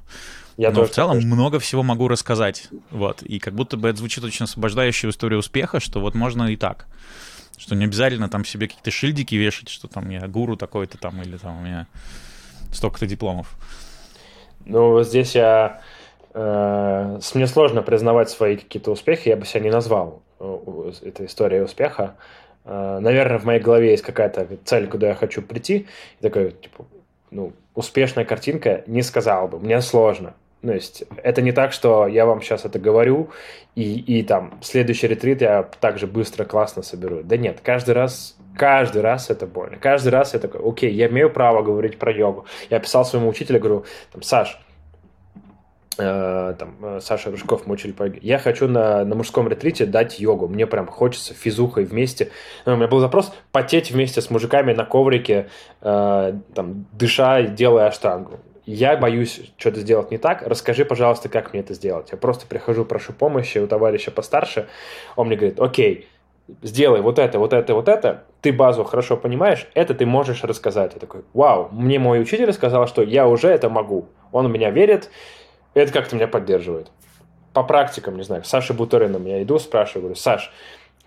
[0.58, 1.28] Я Но тоже в целом тоже.
[1.28, 2.70] много всего могу рассказать.
[2.90, 3.22] Вот.
[3.22, 6.88] И как будто бы это звучит очень освобождающая история успеха, что вот можно и так.
[7.58, 11.38] Что не обязательно там себе какие-то шильдики вешать, что там я гуру такой-то там, или
[11.38, 11.88] там у меня
[12.72, 13.56] столько-то дипломов.
[14.66, 15.82] Ну, здесь я...
[16.34, 21.62] Э, мне сложно признавать свои какие-то успехи, я бы себя не назвал э, этой историей
[21.62, 22.16] успеха.
[22.64, 25.88] Э, наверное, в моей голове есть какая-то цель, куда я хочу прийти.
[26.20, 26.86] И такой, типа,
[27.32, 30.36] ну, успешная картинка, не сказал бы, мне сложно.
[30.64, 33.30] Ну, есть это не так, что я вам сейчас это говорю,
[33.76, 37.22] и, и там следующий ретрит я также быстро, классно соберу.
[37.24, 39.78] Да нет, каждый раз, каждый раз это больно.
[39.78, 42.48] Каждый раз я такой, окей, я имею право говорить про йогу.
[42.72, 44.60] Я писал своему учителю, говорю, там, Саш,
[46.00, 49.86] э, там, э, Саша Рыжков, мой учитель по йоге, я хочу на, на мужском ретрите
[49.86, 50.48] дать йогу.
[50.48, 52.32] Мне прям хочется физухой вместе.
[52.66, 55.50] Ну, у меня был запрос потеть вместе с мужиками на коврике,
[55.82, 61.62] э, там, дыша, делая аштангу я боюсь что-то сделать не так, расскажи, пожалуйста, как мне
[61.62, 62.10] это сделать.
[62.12, 64.68] Я просто прихожу, прошу помощи у товарища постарше,
[65.16, 66.10] он мне говорит, окей,
[66.62, 70.94] сделай вот это, вот это, вот это, ты базу хорошо понимаешь, это ты можешь рассказать.
[70.94, 74.10] Я такой, вау, мне мой учитель сказал, что я уже это могу.
[74.34, 75.10] Он в меня верит,
[75.74, 76.92] это как-то меня поддерживает.
[77.54, 80.52] По практикам, не знаю, Саша Буторином я иду, спрашиваю, говорю, Саш,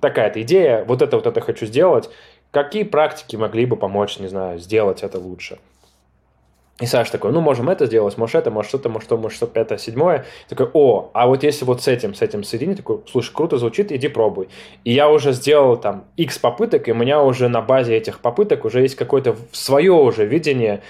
[0.00, 2.08] такая-то идея, вот это, вот это хочу сделать,
[2.52, 5.58] какие практики могли бы помочь, не знаю, сделать это лучше?
[6.80, 9.46] И Саша такой, ну, можем это сделать, может это, может что-то, может что, может что,
[9.46, 10.24] пятое, седьмое.
[10.48, 13.92] Такой, о, а вот если вот с этим, с этим соединить, такой, слушай, круто звучит,
[13.92, 14.48] иди пробуй.
[14.84, 18.64] И я уже сделал там X попыток, и у меня уже на базе этих попыток
[18.64, 20.80] уже есть какое-то свое уже видение,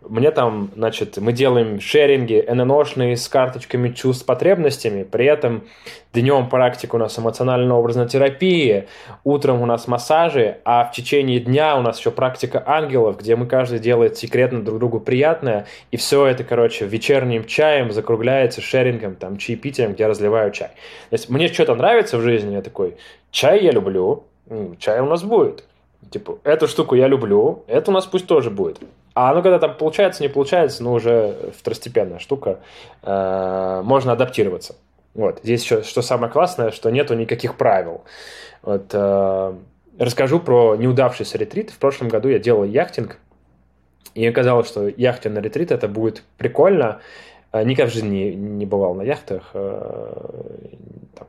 [0.00, 5.64] мне там, значит, мы делаем шеринги ННОшные с карточками чувств, потребностями, при этом
[6.12, 8.86] днем практика у нас эмоционально-образная терапия,
[9.24, 13.46] утром у нас массажи, а в течение дня у нас еще практика ангелов, где мы
[13.46, 19.36] каждый делает секретно друг другу приятное, и все это, короче, вечерним чаем закругляется шерингом, там,
[19.36, 20.70] чаепитием, где разливаю чай.
[21.10, 22.96] То есть мне что-то нравится в жизни, я такой,
[23.30, 24.24] чай я люблю,
[24.78, 25.64] чай у нас будет.
[26.10, 28.78] Типа, эту штуку я люблю, это у нас пусть тоже будет.
[29.14, 32.60] А ну когда там получается, не получается, ну уже второстепенная штука,
[33.02, 34.76] э, можно адаптироваться.
[35.14, 35.40] Вот.
[35.42, 38.04] Здесь еще, что самое классное, что нету никаких правил.
[38.62, 39.54] Вот, э,
[39.98, 41.70] расскажу про неудавшийся ретрит.
[41.70, 43.18] В прошлом году я делал яхтинг,
[44.14, 47.00] и оказалось, что яхтенный ретрит это будет прикольно.
[47.52, 49.50] Э, никогда в жизни не, не бывал на яхтах.
[49.52, 51.26] Там,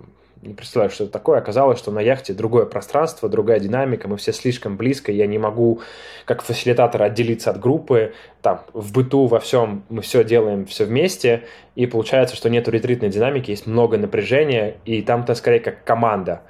[0.47, 1.37] не представляю, что это такое.
[1.37, 5.81] Оказалось, что на яхте другое пространство, другая динамика, мы все слишком близко, я не могу
[6.25, 11.43] как фасилитатор отделиться от группы, там, в быту, во всем мы все делаем все вместе,
[11.75, 16.41] и получается, что нету ретритной динамики, есть много напряжения, и там-то скорее как команда.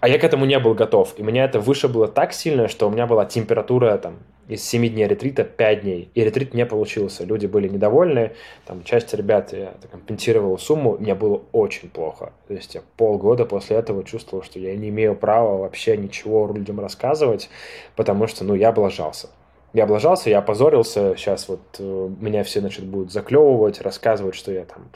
[0.00, 1.14] А я к этому не был готов.
[1.18, 4.16] И меня это выше было так сильно, что у меня была температура там
[4.50, 6.10] из 7 дней ретрита 5 дней.
[6.14, 7.24] И ретрит не получился.
[7.24, 8.32] Люди были недовольны.
[8.66, 10.96] Там часть ребят я компенсировала сумму.
[10.98, 12.32] Мне было очень плохо.
[12.48, 16.80] То есть я полгода после этого чувствовал, что я не имею права вообще ничего людям
[16.80, 17.48] рассказывать,
[17.94, 19.28] потому что, ну, я облажался.
[19.72, 21.14] Я облажался, я опозорился.
[21.16, 24.90] Сейчас вот э, меня все, значит, будут заклевывать, рассказывать, что я там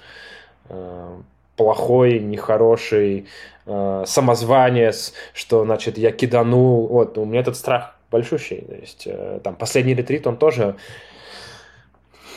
[0.68, 1.16] э,
[1.56, 3.28] плохой, нехороший,
[3.66, 6.88] э, самозванец, что, значит, я киданул.
[6.88, 8.60] Вот, у меня этот страх большущий.
[8.62, 10.76] То есть, э, там, последний ретрит, он тоже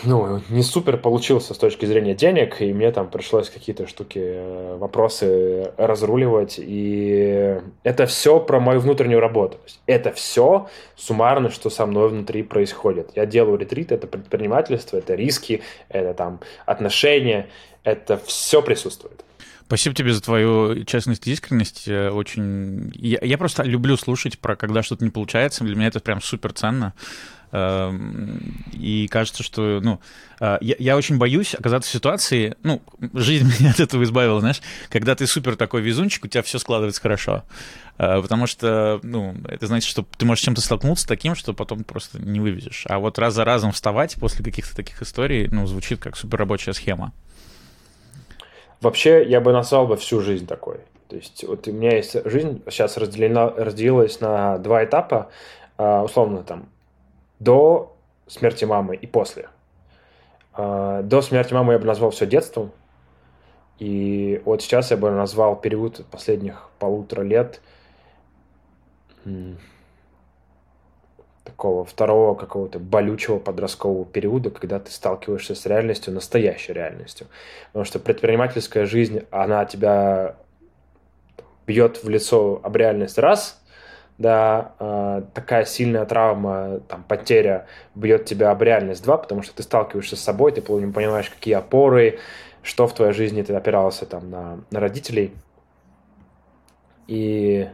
[0.04, 4.78] ну, не супер получился с точки зрения денег, и мне там пришлось какие-то штуки, э,
[4.80, 9.58] вопросы разруливать, и это все про мою внутреннюю работу.
[9.88, 13.12] Это все суммарно, что со мной внутри происходит.
[13.16, 17.48] Я делаю ретрит, это предпринимательство, это риски, это там отношения,
[17.84, 19.24] это все присутствует.
[19.68, 21.88] Спасибо тебе за твою честность и искренность.
[21.88, 22.90] Э, очень...
[22.96, 25.66] Я, я просто люблю слушать про когда что-то не получается.
[25.66, 26.94] Для меня это прям супер ценно.
[27.52, 30.02] Эм, и кажется, что, ну,
[30.40, 32.82] э, я, я очень боюсь оказаться в ситуации, ну,
[33.14, 37.02] жизнь меня от этого избавила, знаешь, когда ты супер такой везунчик, у тебя все складывается
[37.02, 37.44] хорошо.
[37.98, 42.22] Э, потому что, ну, это значит, что ты можешь чем-то столкнуться таким, что потом просто
[42.22, 42.84] не вывезешь.
[42.88, 47.14] А вот раз за разом вставать после каких-то таких историй, ну, звучит как супер схема.
[48.82, 50.80] Вообще, я бы назвал бы всю жизнь такой.
[51.08, 55.30] То есть вот у меня есть жизнь сейчас разделена, разделилась на два этапа,
[55.78, 56.70] а, условно там
[57.40, 57.96] до
[58.28, 59.50] смерти мамы и после.
[60.54, 62.72] А, до смерти мамы я бы назвал все детством,
[63.80, 67.62] и вот сейчас я бы назвал период последних полутора лет
[71.48, 77.28] такого второго какого-то болючего подросткового периода, когда ты сталкиваешься с реальностью, настоящей реальностью.
[77.68, 80.36] Потому что предпринимательская жизнь, она тебя
[81.66, 83.62] бьет в лицо об реальность раз,
[84.18, 89.64] да, э, такая сильная травма, там, потеря бьет тебя об реальность два, потому что ты
[89.64, 92.20] сталкиваешься с собой, ты понимаешь, какие опоры,
[92.62, 95.34] что в твоей жизни ты опирался там на, на родителей.
[97.08, 97.70] И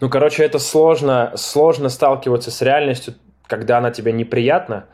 [0.00, 3.14] ну, короче, это сложно, сложно сталкиваться с реальностью,
[3.46, 4.86] когда она тебе неприятна,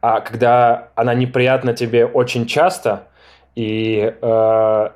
[0.00, 3.08] а когда она неприятна тебе очень часто,
[3.54, 4.88] и э,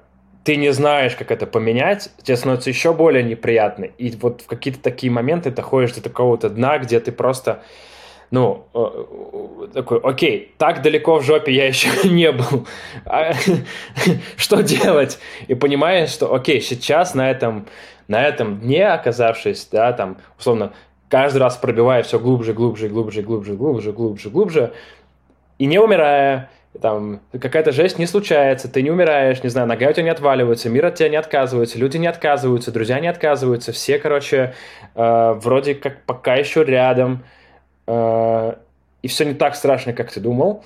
[0.45, 3.85] ты не знаешь, как это поменять, тебе становится еще более неприятно.
[3.85, 7.63] И вот в какие-то такие моменты ты ходишь до такого-то дна, где ты просто
[8.33, 12.67] ну, э, такой, окей, так далеко в жопе я еще не был.
[13.05, 13.33] А,
[14.37, 15.19] что делать?
[15.49, 17.67] И понимаешь, что, окей, сейчас на этом
[18.09, 20.73] на этом дне оказавшись, да, там, условно,
[21.09, 24.73] каждый раз пробивая все глубже, глубже, глубже, глубже, глубже, глубже, глубже,
[25.59, 26.51] и не умирая,
[26.81, 30.71] там, какая-то жесть не случается, ты не умираешь, не знаю, нога у тебя не отваливается,
[30.71, 34.55] мир от тебя не отказывается, люди не отказываются, друзья не отказываются, все, короче,
[34.95, 37.25] э, вроде как пока еще рядом,
[37.87, 38.55] э,
[39.03, 40.65] и все не так страшно, как ты думал,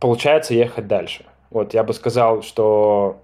[0.00, 1.24] получается ехать дальше.
[1.50, 3.20] Вот, я бы сказал, что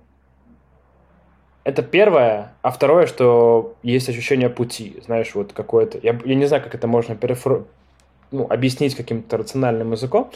[1.67, 2.53] Это первое.
[2.62, 5.03] А второе, что есть ощущение пути.
[5.05, 5.99] Знаешь, вот какое-то...
[6.01, 7.64] Я, я не знаю, как это можно перефро...
[8.31, 10.31] ну, объяснить каким-то рациональным языком.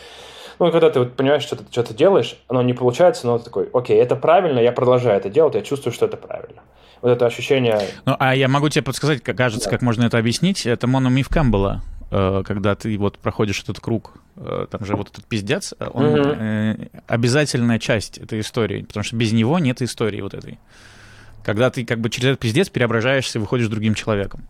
[0.58, 3.68] Ну, когда ты вот понимаешь, что ты что-то делаешь, оно не получается, но ты такой,
[3.72, 6.62] окей, это правильно, я продолжаю это делать, я чувствую, что это правильно.
[7.00, 7.78] Вот это ощущение...
[8.06, 9.76] Ну, а я могу тебе подсказать, как кажется, да.
[9.76, 10.66] как можно это объяснить.
[10.66, 15.26] Это мономиф Кэмпбелла э, когда ты вот проходишь этот круг, э, там же вот этот
[15.26, 17.02] пиздец, он mm-hmm.
[17.06, 20.58] обязательная часть этой истории, потому что без него нет истории вот этой.
[21.44, 24.46] Когда ты как бы через этот пиздец преображаешься и выходишь другим человеком.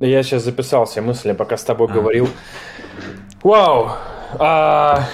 [0.00, 1.92] Я сейчас записал все мысли, пока с тобой а.
[1.92, 2.28] говорил.
[3.42, 3.92] Вау!
[4.38, 5.08] А...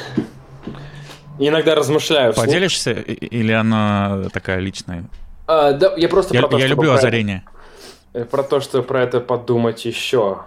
[1.39, 2.33] Иногда размышляю.
[2.35, 5.05] Поделишься или она такая личная?
[5.47, 7.45] А, да, я просто я, про то, я люблю озарение.
[8.13, 10.43] Это, про то, что про это подумать еще.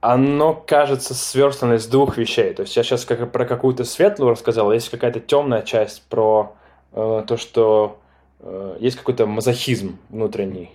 [0.00, 2.52] Оно кажется сверстано из двух вещей.
[2.54, 6.54] То есть я сейчас как, про какую-то светлую рассказал, есть какая-то темная часть про
[6.92, 7.98] э, то, что
[8.40, 10.70] э, есть какой-то мазохизм внутренний.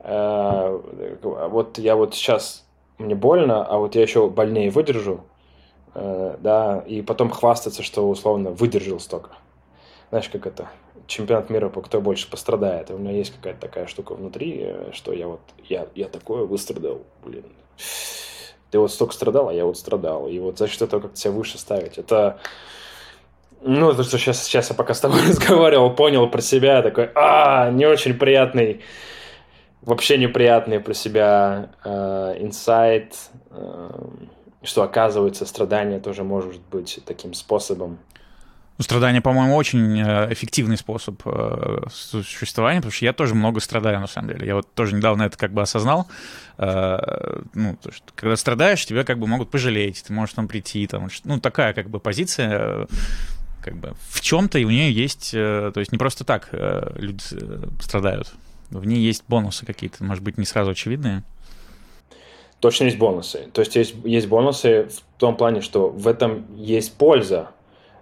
[0.00, 0.78] Э,
[1.22, 2.64] вот я вот сейчас
[2.98, 5.24] мне больно, а вот я еще больнее выдержу,
[5.94, 9.30] э, да, и потом хвастаться, что условно выдержал столько.
[10.10, 10.68] Знаешь, как это?
[11.06, 12.90] чемпионат мира по кто больше пострадает.
[12.90, 17.02] у меня есть какая-то такая штука внутри, э, что я вот, я, я такое выстрадал,
[17.24, 17.44] блин.
[18.76, 20.28] Ты вот столько страдал, а я вот страдал.
[20.28, 21.96] И вот за счет этого как-то себя выше ставить.
[21.96, 22.40] Это,
[23.62, 27.70] ну, то, что сейчас, сейчас я пока с тобой разговаривал, понял про себя, такой, а,
[27.70, 28.82] не очень приятный,
[29.80, 33.16] вообще неприятный про себя э, инсайт,
[33.50, 33.90] э,
[34.62, 37.96] что оказывается страдание тоже может быть таким способом
[38.78, 44.00] ну, страдание, по-моему, очень э, эффективный способ э, существования, потому что я тоже много страдаю,
[44.00, 44.46] на самом деле.
[44.46, 46.06] Я вот тоже недавно это как бы осознал.
[46.58, 50.86] Э, ну, то, что, когда страдаешь, тебя как бы могут пожалеть, ты можешь там прийти,
[50.86, 52.86] там, ну, такая как бы позиция
[53.62, 57.20] как бы в чем-то, и у нее есть, то есть не просто так люди
[57.80, 58.32] страдают.
[58.70, 61.24] В ней есть бонусы какие-то, может быть, не сразу очевидные.
[62.60, 63.48] Точно есть бонусы.
[63.52, 67.50] То есть есть, есть бонусы в том плане, что в этом есть польза,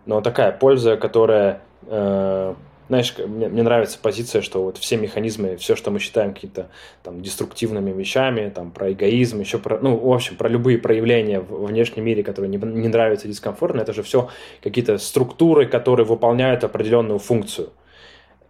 [0.06, 2.54] но такая польза, которая, э,
[2.88, 6.68] знаешь, мне, мне нравится позиция, что вот все механизмы, все, что мы считаем какими-то
[7.02, 11.66] там деструктивными вещами, там про эгоизм, еще про, ну, в общем, про любые проявления в
[11.66, 14.28] внешнем мире, которые не, не нравятся, дискомфортно, это же все
[14.62, 17.70] какие-то структуры, которые выполняют определенную функцию.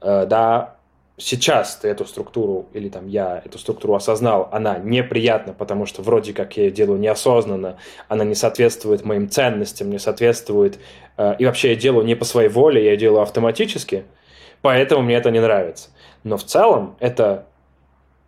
[0.01, 0.77] Э, да,
[1.17, 6.33] сейчас ты эту структуру, или там я эту структуру осознал, она неприятна, потому что вроде
[6.33, 10.79] как я ее делаю неосознанно, она не соответствует моим ценностям, не соответствует,
[11.17, 14.05] э, и вообще я делаю не по своей воле, я делаю автоматически,
[14.61, 15.91] поэтому мне это не нравится.
[16.25, 17.47] Но в целом это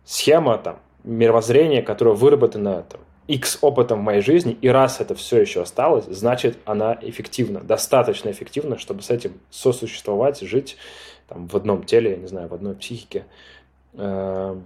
[0.05, 5.41] схема там, мировоззрения, которая выработана там, X опытом в моей жизни, и раз это все
[5.41, 10.77] еще осталось, значит, она эффективна, достаточно эффективна, чтобы с этим сосуществовать, жить
[11.27, 13.25] там, в одном теле, я не знаю, в одной психике.
[13.93, 14.63] Эм,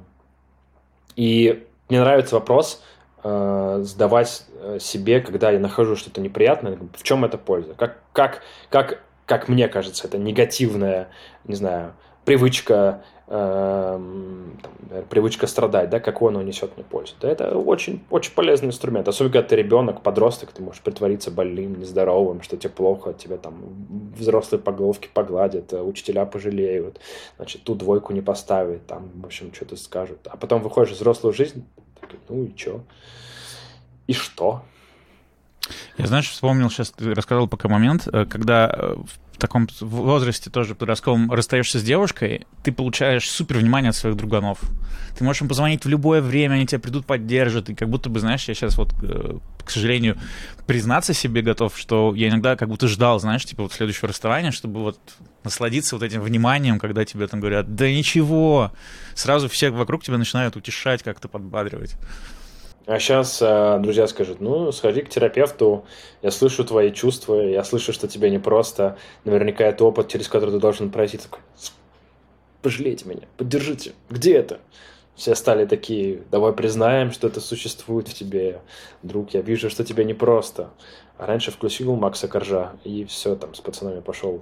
[1.16, 2.84] и мне нравится вопрос
[3.24, 7.74] э, задавать э, себе, когда я нахожу что-то неприятное, в чем это польза?
[7.74, 11.10] Как, как, как, как мне кажется, это негативная,
[11.46, 11.94] не знаю,
[12.26, 13.04] привычка
[13.34, 17.14] Эм, там, привычка страдать, да, какую оно несет мне пользу.
[17.22, 19.08] Да, это очень, очень полезный инструмент.
[19.08, 23.56] Особенно, когда ты ребенок, подросток, ты можешь притвориться больным, нездоровым, что тебе плохо, тебе там
[24.18, 27.00] взрослые по головке погладят, э, учителя пожалеют,
[27.38, 30.20] значит, ту двойку не поставят, там, в общем, что-то скажут.
[30.30, 31.64] А потом выходишь в взрослую жизнь,
[32.02, 32.82] так, ну и что?
[34.08, 34.62] И что?
[35.98, 38.96] Я, знаешь, вспомнил сейчас, ты рассказал пока момент, э, когда э,
[39.42, 44.60] таком возрасте тоже подростковом расстаешься с девушкой, ты получаешь супер внимание от своих друганов.
[45.18, 47.70] Ты можешь им позвонить в любое время, они тебя придут, поддержат.
[47.70, 50.18] И как будто бы, знаешь, я сейчас вот, э, к сожалению,
[50.68, 54.82] признаться себе готов, что я иногда как будто ждал, знаешь, типа вот следующего расставания, чтобы
[54.82, 55.00] вот
[55.44, 58.72] насладиться вот этим вниманием, когда тебе там говорят, да ничего,
[59.16, 61.98] сразу все вокруг тебя начинают утешать, как-то подбадривать.
[62.88, 65.86] А сейчас э, друзья скажут, ну, сходи к терапевту,
[66.24, 70.60] я слышу твои чувства, я слышу, что тебе непросто, наверняка это опыт, через который ты
[70.60, 71.20] должен пройти.
[71.20, 71.40] Такой,
[72.64, 74.60] пожалейте меня, поддержите, где это?
[75.16, 78.62] Все стали такие, давай признаем, что это существует в тебе,
[79.04, 80.72] друг, я вижу, что тебе непросто.
[81.20, 84.42] А раньше включил Макса Коржа, и все, там, с пацанами пошел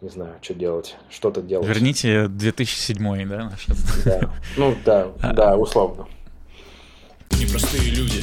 [0.00, 1.66] не знаю, что делать, что-то делать.
[1.66, 3.66] Верните 2007 да, наш?
[4.06, 5.32] Да, ну да, а.
[5.34, 6.06] да, условно
[7.40, 8.20] непростые люди.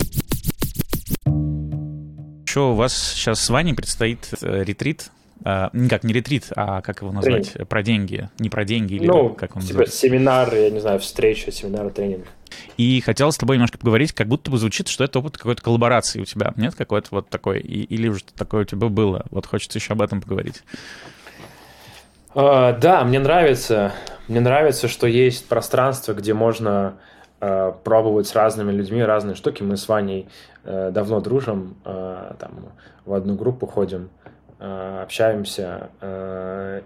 [2.46, 5.12] Еще у вас сейчас с Ваней предстоит э, ретрит.
[5.44, 7.54] А, как не ретрит, а как его назвать?
[7.54, 7.70] Тренинг.
[7.70, 8.30] Про деньги.
[8.40, 9.98] Не про деньги или ну, как он типа называется?
[9.98, 12.26] семинар, я не знаю, встреча, семинар, тренинг.
[12.78, 16.22] И хотел с тобой немножко поговорить, как будто бы звучит, что это опыт какой-то коллаборации
[16.22, 16.54] у тебя.
[16.56, 17.60] Нет какой-то вот такой?
[17.60, 19.26] И, или уже такое у тебя было?
[19.32, 20.64] Вот хочется еще об этом поговорить.
[22.34, 23.94] Uh, да, мне нравится.
[24.28, 29.64] Мне нравится, что есть пространство, где можно uh, пробовать с разными людьми разные штуки.
[29.64, 30.28] Мы с Ваней
[30.64, 32.52] uh, давно дружим, там
[33.06, 34.10] в одну группу ходим,
[34.60, 35.90] общаемся,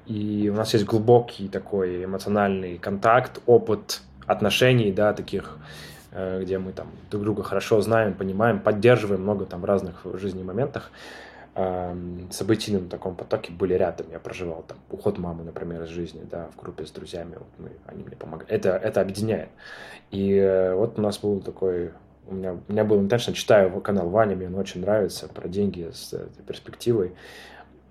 [0.05, 5.57] и у нас есть глубокий такой эмоциональный контакт, опыт отношений, да, таких,
[6.11, 10.91] где мы там друг друга хорошо знаем, понимаем, поддерживаем много там разных в жизни моментах
[11.53, 14.07] событийном таком потоке были рядом.
[14.11, 17.35] Я проживал там уход мамы, например, из жизни, да, в группе с друзьями.
[17.37, 18.49] Вот мы, они мне помогали.
[18.49, 19.49] Это, это объединяет.
[20.11, 21.91] И э, вот у нас был такой...
[22.27, 25.49] У меня, у меня был intention, читаю его канал Ваня, мне он очень нравится, про
[25.49, 27.13] деньги с этой перспективой.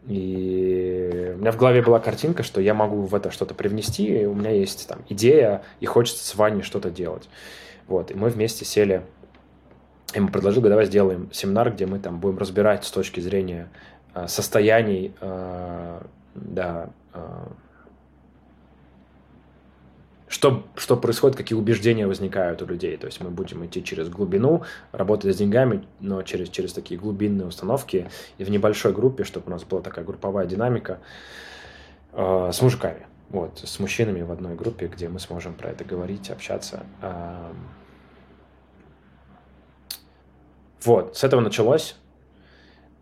[0.06, 4.24] И у меня в голове была картинка, что я могу в это что-то привнести, и
[4.24, 7.28] у меня есть там идея, и хочется с Ваней что-то делать.
[7.86, 9.02] Вот, и мы вместе сели
[10.14, 13.68] ему предложил, давай сделаем семинар, где мы там будем разбирать с точки зрения
[14.14, 16.00] э, состояний, э,
[16.34, 17.20] да, э,
[20.30, 22.96] что, что происходит, какие убеждения возникают у людей.
[22.96, 27.48] То есть мы будем идти через глубину, работать с деньгами, но через, через такие глубинные
[27.48, 28.08] установки
[28.38, 31.00] и в небольшой группе, чтобы у нас была такая групповая динамика
[32.12, 33.06] э, с мужиками.
[33.28, 36.84] Вот, с мужчинами в одной группе, где мы сможем про это говорить, общаться.
[37.02, 37.52] Э,
[40.84, 41.96] Вот, с этого началось.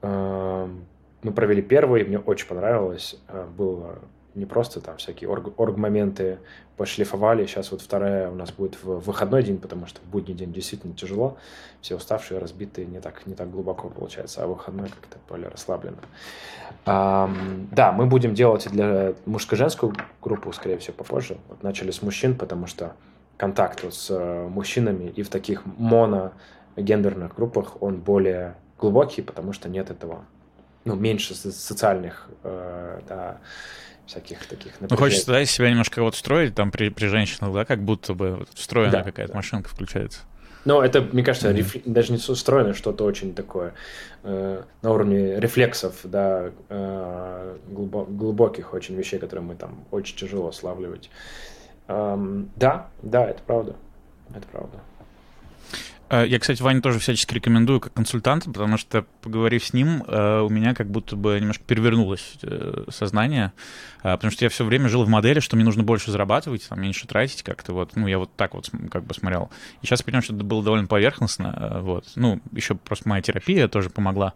[0.03, 0.87] Эм,
[1.23, 3.17] мы провели первый, мне очень понравилось.
[3.29, 3.99] Э, было
[4.35, 6.39] не просто там всякие орг, орг-моменты
[6.77, 7.45] пошлифовали.
[7.47, 10.95] Сейчас вот вторая у нас будет в выходной день, потому что в будний день действительно
[10.95, 11.37] тяжело.
[11.81, 15.99] Все уставшие, разбитые, не так, не так глубоко получается, а выходной как-то более расслабленно.
[16.87, 21.39] Um, да, мы будем делать и для мужско-женскую группу, скорее всего, попозже.
[21.49, 22.93] Вот начали с мужчин, потому что
[23.37, 26.33] контакт с э, мужчинами и в таких моно
[26.81, 30.25] гендерных группах он более глубокий, потому что нет этого,
[30.85, 33.39] ну, меньше социальных, э, да,
[34.07, 34.89] всяких таких напряжений.
[34.91, 38.37] Ну, хочется, да, себя немножко вот строить там при, при женщинах, да, как будто бы
[38.37, 39.37] вот встроенная да, какая-то да.
[39.37, 40.21] машинка включается.
[40.65, 41.57] Ну, это, мне кажется, mm-hmm.
[41.57, 41.77] реф...
[41.85, 43.75] даже не встроено, что-то очень такое
[44.23, 48.05] э, на уровне рефлексов, да, э, глубо...
[48.05, 51.11] глубоких очень вещей, которые мы там очень тяжело славливать.
[51.87, 53.77] Эм, да, да, это правда.
[54.35, 54.79] Это правда.
[56.11, 60.41] Э, я, кстати, Ване тоже всячески рекомендую как консультанта, потому что, поговорив с ним, э,
[60.41, 63.53] у меня как будто бы немножко перевернулось э, сознание,
[64.03, 67.07] потому что я все время жил в модели, что мне нужно больше зарабатывать, там, меньше
[67.07, 69.51] тратить как-то, вот, ну, я вот так вот как бы смотрел.
[69.83, 73.91] И сейчас понимаю, что это было довольно поверхностно, вот, ну, еще просто моя терапия тоже
[73.91, 74.35] помогла.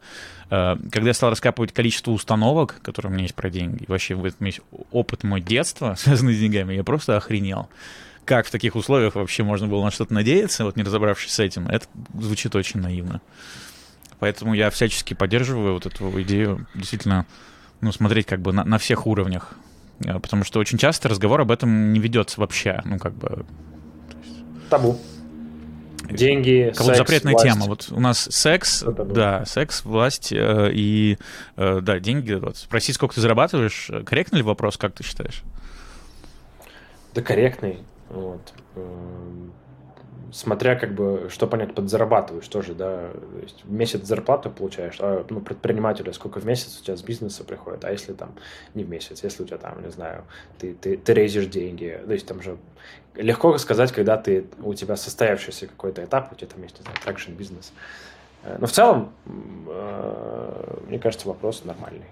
[0.49, 4.45] Когда я стал раскапывать количество установок, которые у меня есть про деньги, вообще в этом
[4.47, 4.61] есть
[4.91, 7.69] опыт мой детства, связанный с деньгами, я просто охренел
[8.25, 11.67] как в таких условиях вообще можно было на что-то надеяться, вот не разобравшись с этим,
[11.69, 11.87] это
[12.19, 13.21] звучит очень наивно.
[14.19, 17.27] Поэтому я всячески поддерживаю вот эту идею действительно
[17.81, 19.55] ну, смотреть как бы на, на всех уровнях.
[20.05, 22.81] Э, потому что очень часто разговор об этом не ведется вообще.
[22.85, 23.45] Ну, как бы...
[24.71, 24.99] Табу.
[26.09, 27.47] Деньги, секс, запретная власть.
[27.47, 27.67] тема.
[27.67, 31.19] Вот у нас секс, да, секс, власть э, и,
[31.57, 32.33] э, да, деньги.
[32.33, 32.57] Вот.
[32.57, 35.43] Спросить, сколько ты зарабатываешь, корректный ли вопрос, как ты считаешь?
[37.15, 37.79] Да корректный.
[38.13, 38.53] Вот.
[38.77, 39.53] Эм,
[40.33, 44.97] смотря как бы, что понять под зарабатываешь тоже, да, то есть в месяц зарплату получаешь,
[45.01, 48.35] а ну, предпринимателю сколько в месяц у тебя с бизнеса приходит, а если там
[48.75, 50.25] не в месяц, если у тебя там, не знаю,
[50.59, 52.59] ты, ты, ты raise ишь деньги, то есть там же
[53.15, 56.99] легко сказать, когда ты, у тебя состоявшийся какой-то этап, у тебя там есть, не знаю,
[57.03, 57.73] traction бизнес.
[58.43, 62.07] Э, но в целом, э, мне кажется, вопрос нормальный.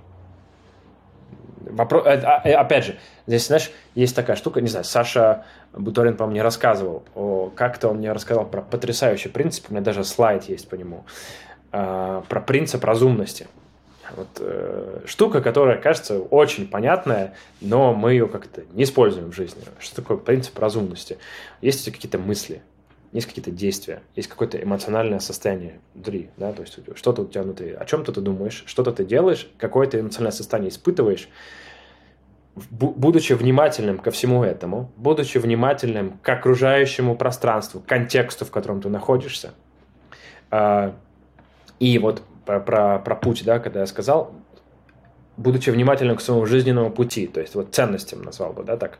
[1.60, 6.16] Вопрос, э, а, э, опять же, здесь, знаешь, есть такая штука, не знаю, Саша Буторин,
[6.16, 10.44] по-моему, мне рассказывал, о, как-то он мне рассказал про потрясающий принцип, у меня даже слайд
[10.44, 11.04] есть по нему,
[11.72, 13.46] э, про принцип разумности.
[14.16, 19.62] Вот, э, штука, которая кажется очень понятная, но мы ее как-то не используем в жизни.
[19.78, 21.18] Что такое принцип разумности?
[21.60, 22.62] Есть какие-то мысли,
[23.12, 27.72] есть какие-то действия, есть какое-то эмоциональное состояние внутри, да, то есть что-то у тебя внутри,
[27.72, 31.28] о чем-то ты думаешь, что-то ты делаешь, какое-то эмоциональное состояние испытываешь,
[32.54, 38.88] будучи внимательным ко всему этому, будучи внимательным к окружающему пространству, к контексту, в котором ты
[38.88, 39.54] находишься,
[40.50, 40.94] а,
[41.80, 44.34] и вот про, про, про путь, да, когда я сказал,
[45.36, 48.98] будучи внимательным к своему жизненному пути, то есть вот ценностям назвал бы, да, так.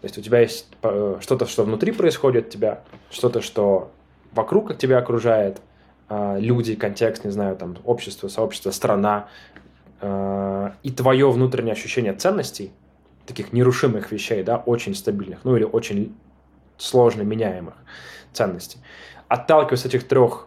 [0.00, 3.90] То есть у тебя есть э, что-то, что внутри происходит тебя, что-то, что
[4.32, 5.60] вокруг тебя окружает,
[6.08, 9.28] а, люди, контекст, не знаю, там, общество, сообщество, страна,
[10.00, 12.72] а, и твое внутреннее ощущение ценностей,
[13.26, 16.14] таких нерушимых вещей, да, очень стабильных, ну или очень
[16.76, 17.74] сложно меняемых
[18.32, 18.78] ценностей.
[19.26, 20.46] Отталкиваясь от этих трех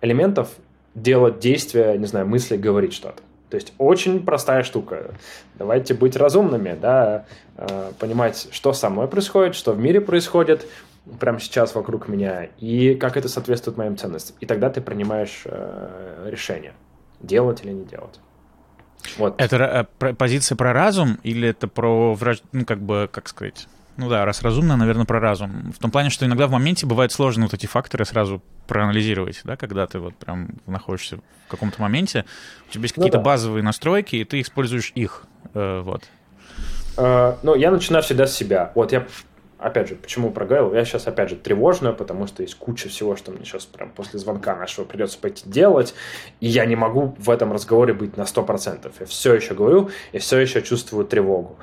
[0.00, 0.48] элементов,
[0.94, 3.22] делать действия, не знаю, мысли, говорить что-то.
[3.50, 5.14] То есть очень простая штука.
[5.56, 7.26] Давайте быть разумными, да,
[7.56, 10.66] э, понимать, что со мной происходит, что в мире происходит
[11.20, 14.36] прямо сейчас вокруг меня, и как это соответствует моим ценностям.
[14.40, 16.72] И тогда ты принимаешь э, решение,
[17.20, 18.18] делать или не делать.
[19.18, 19.40] Вот.
[19.40, 22.16] Это э, позиция про разум или это про,
[22.52, 25.72] ну, как бы, как сказать, ну да, раз разумно, наверное, про разум.
[25.72, 29.56] В том плане, что иногда в моменте бывает сложно вот эти факторы сразу проанализировать, да,
[29.56, 32.24] когда ты вот прям находишься в каком-то моменте,
[32.68, 33.30] у тебя есть какие-то ну, да.
[33.30, 36.04] базовые настройки, и ты используешь их, э, вот.
[36.96, 38.70] Uh, ну, я начинаю всегда с себя.
[38.76, 39.04] Вот я,
[39.58, 40.72] опять же, почему проговорил?
[40.74, 44.20] Я сейчас, опять же, тревожно, потому что есть куча всего, что мне сейчас прям после
[44.20, 45.94] звонка нашего придется пойти делать,
[46.38, 48.92] и я не могу в этом разговоре быть на 100%.
[49.00, 51.58] Я все еще говорю, я все еще чувствую тревогу.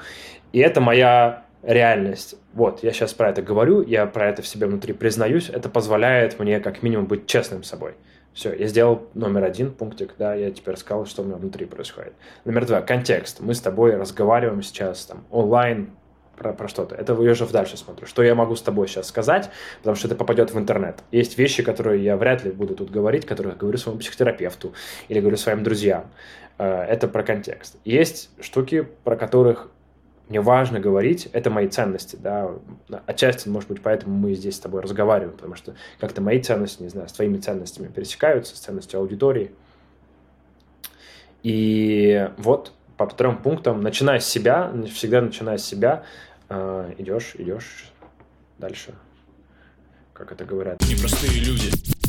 [0.51, 2.35] И это моя реальность.
[2.53, 6.39] Вот, я сейчас про это говорю, я про это в себе внутри признаюсь, это позволяет
[6.39, 7.93] мне как минимум быть честным с собой.
[8.33, 12.13] Все, я сделал номер один пунктик, да, я теперь сказал, что у меня внутри происходит.
[12.45, 13.41] Номер два, контекст.
[13.41, 15.91] Мы с тобой разговариваем сейчас там онлайн
[16.37, 16.95] про, про что-то.
[16.95, 18.07] Это я же дальше смотрю.
[18.07, 19.49] Что я могу с тобой сейчас сказать,
[19.79, 21.03] потому что это попадет в интернет.
[21.11, 24.73] Есть вещи, которые я вряд ли буду тут говорить, которые я говорю своему психотерапевту
[25.09, 26.05] или говорю своим друзьям.
[26.57, 27.75] Э, это про контекст.
[27.83, 29.69] Есть штуки, про которых
[30.31, 32.51] мне важно говорить, это мои ценности, да,
[33.05, 36.87] отчасти, может быть, поэтому мы здесь с тобой разговариваем, потому что как-то мои ценности, не
[36.87, 39.51] знаю, с твоими ценностями пересекаются, с ценностью аудитории.
[41.43, 46.05] И вот по трем пунктам, начиная с себя, всегда начиная с себя,
[46.47, 47.91] э, идешь, идешь
[48.57, 48.93] дальше,
[50.13, 50.79] как это говорят.
[50.87, 52.00] Непростые люди.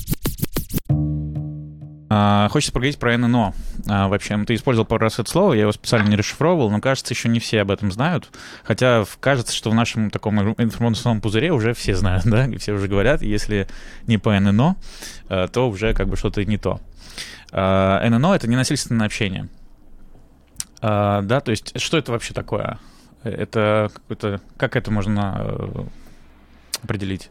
[2.14, 3.54] А, хочется поговорить про ННО.
[3.88, 7.14] А, вообще, ты использовал пару раз это слово, я его специально не расшифровывал, но кажется,
[7.14, 8.28] еще не все об этом знают.
[8.64, 12.86] Хотя кажется, что в нашем таком информационном пузыре уже все знают, да, и все уже
[12.86, 13.66] говорят, если
[14.06, 14.76] не по ННО,
[15.30, 16.80] а, то уже как бы что-то не то.
[17.50, 19.48] ННО— это ненасильственное общение.
[20.80, 22.78] Да, то есть что это вообще такое?
[23.22, 24.40] Это какой-то...
[24.56, 25.84] Как это можно э,
[26.82, 27.28] определить?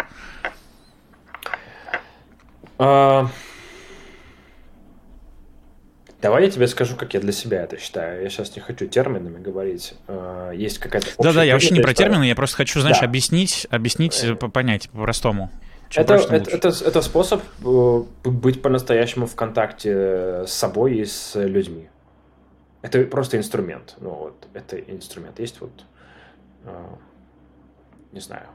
[6.22, 8.22] Давай я тебе скажу, как я для себя это считаю.
[8.22, 9.96] Я сейчас не хочу терминами говорить.
[10.08, 13.06] А, есть какая-то Да-да, я вообще не про термины, я просто хочу, знаешь, да.
[13.06, 15.50] объяснить, объяснить, э, понять по-простому.
[15.94, 21.90] Это, это, это, это способ э, быть по-настоящему в контакте с собой и с людьми.
[22.84, 23.96] Это просто инструмент.
[24.00, 25.40] Ну вот, это инструмент.
[25.40, 25.72] Есть вот,
[28.12, 28.48] не знаю,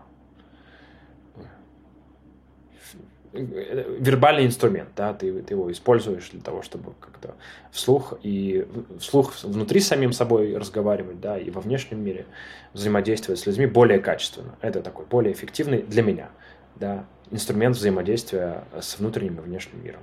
[3.37, 7.35] вербальный инструмент, да, ты, ты его используешь для того, чтобы как-то
[7.71, 8.67] вслух и
[8.99, 12.27] вслух внутри самим собой разговаривать, да, и во внешнем мире
[12.73, 14.57] взаимодействовать с людьми более качественно.
[14.61, 16.29] Это такой более эффективный для меня,
[16.77, 20.01] да, инструмент взаимодействия с внутренним и внешним миром.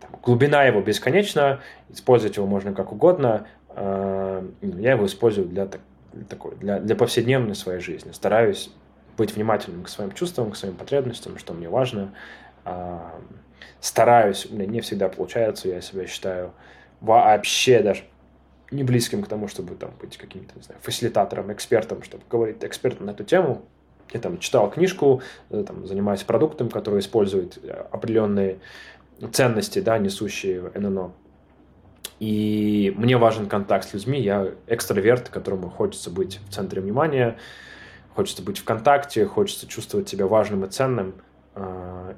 [0.00, 3.46] Там, глубина его бесконечна, использовать его можно как угодно.
[3.68, 5.66] А, я его использую для,
[6.12, 8.12] для такой, для, для повседневной своей жизни.
[8.12, 8.70] Стараюсь
[9.16, 12.12] быть внимательным к своим чувствам, к своим потребностям, что мне важно,
[13.80, 16.52] стараюсь, у меня не всегда получается, я себя считаю
[17.00, 18.04] вообще даже
[18.70, 23.06] не близким к тому, чтобы там быть каким-то, не знаю, фасилитатором, экспертом, чтобы говорить экспертом
[23.06, 23.62] на эту тему.
[24.12, 28.58] Я там читал книжку, э, там, занимаюсь продуктом, который использует э, определенные
[29.32, 31.12] ценности, да, несущие ННО.
[32.20, 37.36] И мне важен контакт с людьми, я экстраверт, которому хочется быть в центре внимания,
[38.14, 41.14] хочется быть в контакте, хочется чувствовать себя важным и ценным–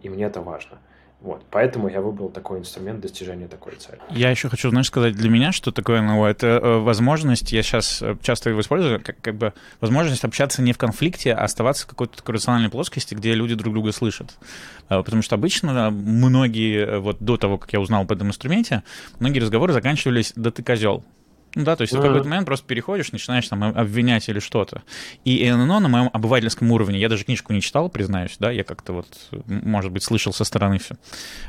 [0.03, 0.78] и мне это важно.
[1.20, 3.99] Вот, поэтому я выбрал такой инструмент достижения такой цели.
[4.11, 6.26] Я еще хочу, знаешь, сказать для меня, что такое НЛО.
[6.26, 10.74] Это э, возможность, я сейчас э, часто его использую, как, как бы возможность общаться не
[10.74, 14.37] в конфликте, а оставаться в какой-то такой рациональной плоскости, где люди друг друга слышат.
[14.89, 18.82] А, потому что обычно многие, э, вот до того, как я узнал об этом инструменте,
[19.18, 21.03] многие разговоры заканчивались «да ты козел».
[21.57, 21.98] Ну да, то есть mm-hmm.
[21.98, 24.82] в какой-то момент просто переходишь, начинаешь там обвинять или что-то.
[25.24, 28.92] И ННО на моем обывательском уровне, я даже книжку не читал, признаюсь, да, я как-то
[28.92, 29.07] вот,
[29.46, 30.96] может быть, слышал со стороны все.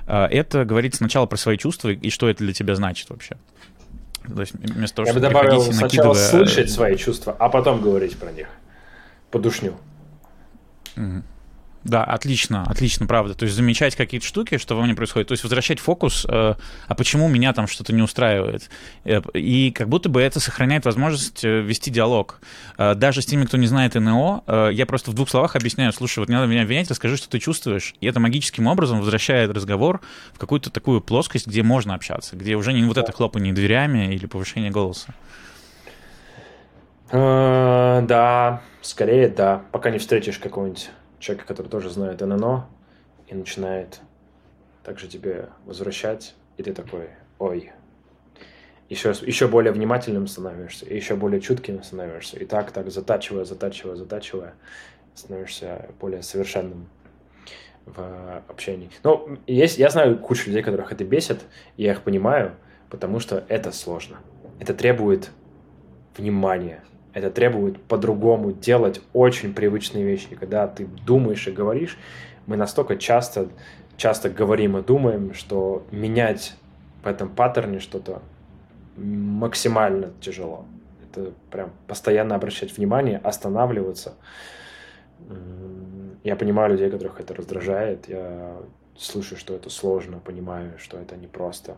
[0.05, 3.35] А, это говорит сначала про свои чувства и что это для тебя значит вообще.
[4.33, 6.29] То есть вместо того, я бы добавил сначала накидывая...
[6.29, 8.47] слышать свои чувства, а потом говорить про них.
[9.29, 9.75] Подушню.
[10.95, 11.21] Mm-hmm.
[11.83, 13.33] Да, отлично, отлично, правда.
[13.33, 15.29] То есть замечать какие-то штуки, что во мне происходит.
[15.29, 16.55] То есть возвращать фокус, э,
[16.87, 18.69] а почему меня там что-то не устраивает.
[19.05, 22.41] Э, и как будто бы это сохраняет возможность э, вести диалог.
[22.77, 25.93] Э, даже с теми, кто не знает НЛО, э, я просто в двух словах объясняю,
[25.93, 27.95] слушай, вот не надо меня обвинять, расскажи, что ты чувствуешь.
[28.01, 30.01] И это магическим образом возвращает разговор
[30.33, 34.25] в какую-то такую плоскость, где можно общаться, где уже не вот это хлопание дверями или
[34.25, 35.13] повышение голоса.
[37.11, 42.67] Э, да, скорее да, пока не встретишь какого-нибудь человека, который тоже знает ННО,
[43.27, 44.01] и начинает
[44.83, 47.09] также тебе возвращать, и ты такой,
[47.39, 47.71] ой,
[48.89, 52.37] еще, еще более внимательным становишься, еще более чутким становишься.
[52.39, 54.53] И так, так, затачивая, затачивая, затачивая,
[55.13, 56.87] становишься более совершенным
[57.85, 58.89] в общении.
[59.03, 61.41] Ну, есть, я знаю кучу людей, которых это бесит,
[61.75, 62.55] и я их понимаю,
[62.89, 64.17] потому что это сложно.
[64.59, 65.31] Это требует
[66.15, 66.83] внимания,
[67.17, 70.35] это требует по-другому делать очень привычные вещи.
[70.35, 71.97] Когда ты думаешь и говоришь,
[72.45, 73.49] мы настолько часто,
[73.97, 76.53] часто говорим и думаем, что менять
[77.03, 78.21] в этом паттерне что-то
[78.97, 80.65] максимально тяжело.
[81.09, 84.13] Это прям постоянно обращать внимание, останавливаться.
[86.23, 88.07] Я понимаю людей, которых это раздражает.
[88.07, 88.57] Я
[88.95, 91.77] слышу, что это сложно, понимаю, что это непросто.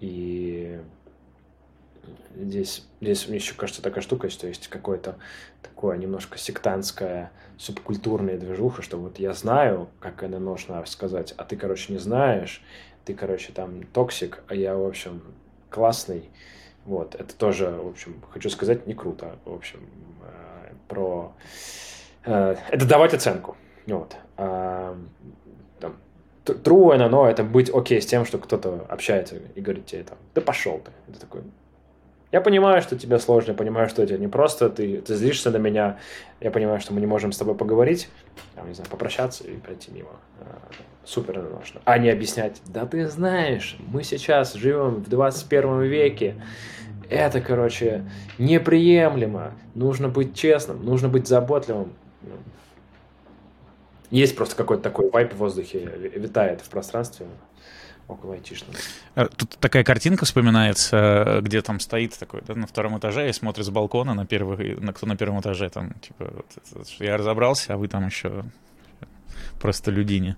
[0.00, 0.80] И
[2.36, 5.16] здесь, здесь мне еще кажется такая штука, что есть какое-то
[5.62, 11.56] такое немножко сектантская субкультурная движуха, что вот я знаю, как это нужно сказать, а ты,
[11.56, 12.62] короче, не знаешь,
[13.04, 15.22] ты, короче, там toxic, а я, в общем,
[15.70, 16.30] классный.
[16.84, 19.36] Вот, это тоже, в общем, хочу сказать, не круто.
[19.44, 19.80] В общем,
[20.22, 21.32] э, про...
[22.24, 23.56] Э, это давать оценку.
[23.86, 24.16] Вот.
[24.36, 24.96] А,
[25.78, 25.96] там,
[26.44, 30.40] true но это быть окей с тем, что кто-то общается и говорит тебе там, да
[30.40, 30.90] пошел ты.
[31.08, 31.42] Это такой,
[32.32, 35.58] я понимаю, что тебе сложно, я понимаю, что это не просто, ты, ты злишься на
[35.58, 35.98] меня,
[36.40, 38.08] я понимаю, что мы не можем с тобой поговорить,
[38.54, 40.08] там, не знаю, попрощаться и пройти мимо.
[40.40, 40.58] А,
[41.04, 41.82] супер нужно.
[41.84, 46.36] А не объяснять, да ты знаешь, мы сейчас живем в 21 веке,
[47.10, 48.04] это, короче,
[48.38, 51.92] неприемлемо, нужно быть честным, нужно быть заботливым.
[54.10, 55.80] Есть просто какой-то такой вайп в воздухе,
[56.14, 57.26] витает в пространстве
[58.08, 58.74] около айтишного.
[59.14, 63.66] Э, тут такая картинка вспоминается, где там стоит такой да, на втором этаже и смотрит
[63.66, 66.32] с балкона на первый, на кто на первом этаже, там, типа,
[66.72, 68.44] вот, я разобрался, а вы там еще
[69.60, 70.36] просто людине.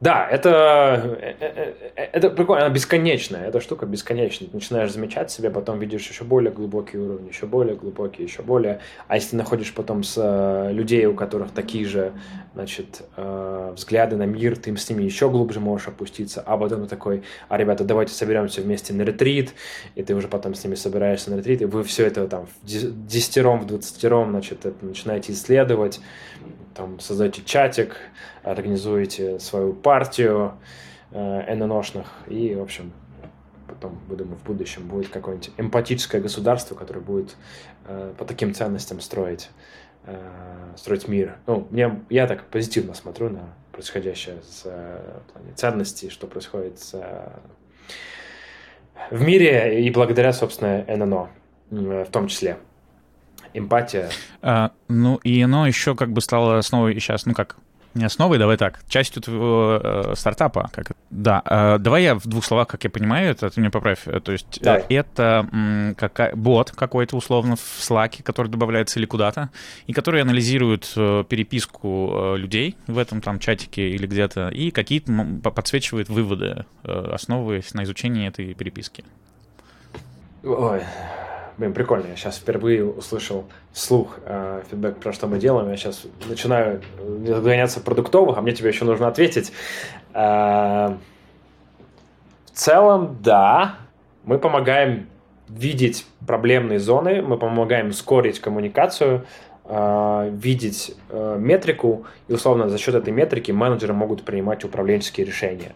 [0.00, 4.48] Да, это, э, э, э, это прикольно, она бесконечная, эта штука бесконечная.
[4.48, 8.78] Ты начинаешь замечать себя, потом видишь еще более глубокие уровни, еще более глубокие, еще более.
[9.08, 12.12] А если находишь потом с людей, у которых такие же,
[12.54, 17.56] значит, взгляды на мир, ты с ними еще глубже можешь опуститься, а потом такой, а,
[17.56, 19.54] ребята, давайте соберемся вместе на ретрит,
[19.96, 22.66] и ты уже потом с ними собираешься на ретрит, и вы все это там в
[22.66, 26.00] десятером, в двадцатером, значит, это начинаете исследовать,
[26.78, 27.96] там создаете чатик,
[28.44, 30.54] организуете свою партию
[31.10, 32.92] э, ННОшных, и, в общем,
[33.66, 37.36] потом, думаю, в будущем будет какое-нибудь эмпатическое государство, которое будет
[37.84, 39.50] э, по таким ценностям строить,
[40.04, 40.16] э,
[40.76, 41.38] строить мир.
[41.48, 46.94] Ну, мне, я так позитивно смотрю на происходящее с э, плане ценностей, что происходит с,
[46.94, 47.28] э,
[49.10, 51.28] в мире и благодаря, собственно, ННО
[51.72, 52.58] э, в том числе
[53.54, 54.10] эмпатия.
[54.42, 57.56] А, ну, и оно еще как бы стало основой сейчас, ну как,
[57.94, 60.70] не основой, давай так, частью твоего э, стартапа.
[60.72, 64.06] Как, да, э, давай я в двух словах, как я понимаю, это ты меня поправь.
[64.06, 69.06] Э, то есть э, это м, какая, бот какой-то условно в Slack, который добавляется или
[69.06, 69.50] куда-то,
[69.86, 75.12] и который анализирует э, переписку э, людей в этом там чатике или где-то, и какие-то
[75.42, 79.04] подсвечивает выводы, э, основываясь на изучении этой переписки.
[80.44, 80.82] Ой,
[81.58, 82.06] Блин, прикольно.
[82.06, 85.68] Я сейчас впервые услышал вслух э, фидбэк про что мы делаем.
[85.68, 89.52] Я сейчас начинаю гоняться продуктовых, а мне тебе еще нужно ответить.
[90.14, 90.94] Э,
[92.46, 93.74] в целом, да,
[94.22, 95.08] мы помогаем
[95.48, 99.26] видеть проблемные зоны, мы помогаем ускорить коммуникацию,
[99.64, 105.72] э, видеть э, метрику, и условно за счет этой метрики менеджеры могут принимать управленческие решения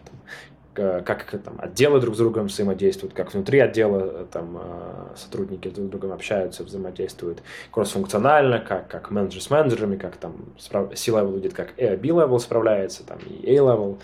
[0.73, 5.89] как там, отделы друг с другом взаимодействуют, как внутри отдела там, э, сотрудники друг с
[5.89, 12.39] другом общаются, взаимодействуют кроссфункционально, как, как менеджер с менеджерами, как там C-level видит, как B-level
[12.39, 13.99] справляется, там, и A-level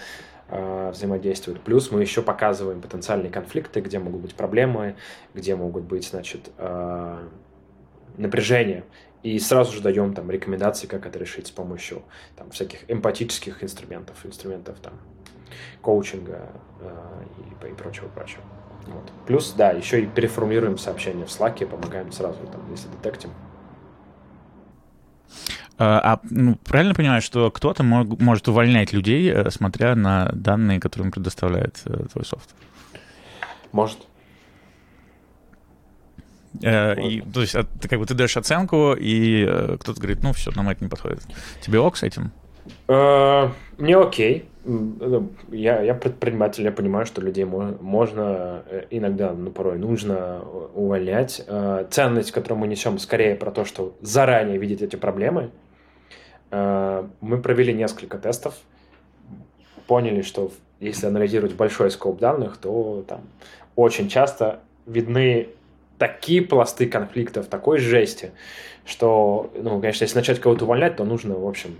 [0.49, 1.61] э, взаимодействуют.
[1.61, 4.95] Плюс мы еще показываем потенциальные конфликты, где могут быть проблемы,
[5.33, 7.17] где могут быть, значит, э,
[8.17, 8.83] напряжения.
[9.21, 12.03] И сразу же даем там рекомендации, как это решить с помощью
[12.37, 14.93] там, всяких эмпатических инструментов, инструментов там,
[15.81, 16.49] коучинга
[16.81, 17.23] э,
[17.63, 18.43] и, и прочего-прочего.
[18.87, 19.11] Вот.
[19.27, 23.31] Плюс, да, еще и переформулируем сообщения в Slack, помогаем сразу, там, если детектим.
[25.77, 30.79] А, а ну, правильно понимаю, что кто-то мог, может увольнять людей, э, смотря на данные,
[30.79, 32.53] которые им предоставляет э, твой софт?
[33.71, 33.99] Может.
[36.61, 40.33] Э, и, то есть ты как бы ты даешь оценку, и э, кто-то говорит, ну
[40.33, 41.21] все, нам это не подходит.
[41.61, 42.33] Тебе ок с этим?
[42.87, 44.45] Э, мне окей.
[45.51, 50.41] Я, я предприниматель, я понимаю, что людей можно э, иногда, ну, порой нужно
[50.73, 51.43] увольнять.
[51.47, 55.51] Э, ценность, которую мы несем, скорее про то, что заранее видеть эти проблемы,
[56.51, 58.55] мы провели несколько тестов,
[59.85, 63.21] поняли, что если анализировать большой скоп данных, то там
[63.75, 65.49] очень часто видны
[65.99, 68.31] такие пласты конфликтов, такой жести,
[68.85, 71.75] что, ну, конечно, если начать кого-то увольнять, то нужно, в общем,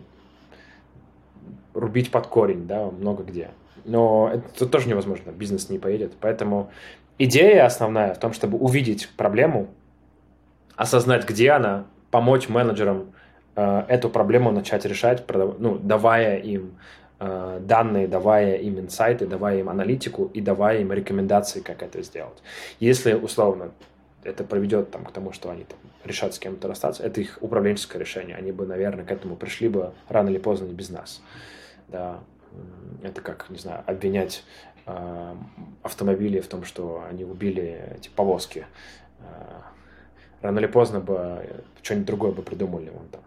[1.79, 3.49] рубить под корень, да, много где.
[3.85, 6.13] Но это тоже невозможно, бизнес не поедет.
[6.19, 6.71] Поэтому
[7.17, 9.67] идея основная в том, чтобы увидеть проблему,
[10.75, 13.11] осознать, где она, помочь менеджерам
[13.55, 15.23] э, эту проблему начать решать,
[15.59, 16.77] ну, давая им
[17.19, 22.41] э, данные, давая им инсайты, давая им аналитику и давая им рекомендации, как это сделать.
[22.79, 23.71] Если, условно,
[24.23, 27.99] это приведет там, к тому, что они там, решат с кем-то расстаться, это их управленческое
[27.99, 28.35] решение.
[28.35, 31.21] Они бы, наверное, к этому пришли бы рано или поздно не без нас.
[31.91, 32.19] Да.
[33.03, 34.43] Это как, не знаю, обвинять
[34.85, 35.35] э,
[35.83, 38.65] автомобили в том, что они убили эти повозки.
[39.19, 39.61] Э,
[40.41, 42.89] рано или поздно бы что-нибудь другое бы придумали.
[42.89, 43.21] Вон там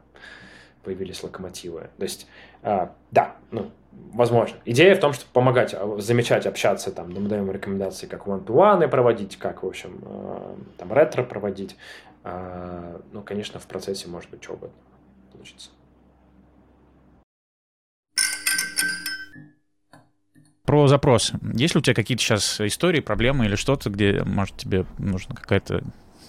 [0.82, 1.90] появились локомотивы.
[1.96, 2.26] То есть,
[2.62, 3.70] э, да, ну,
[4.12, 4.58] возможно.
[4.64, 9.36] Идея в том, чтобы помогать, а, замечать, общаться, там, мы даем рекомендации, как one-to-one проводить,
[9.36, 11.76] как, в общем, э, там, ретро проводить.
[12.24, 14.76] Э, ну, конечно, в процессе может быть что угодно
[15.32, 15.70] получится.
[20.64, 21.38] Про запросы.
[21.54, 25.82] Есть ли у тебя какие-то сейчас истории, проблемы или что-то, где, может, тебе нужна какая-то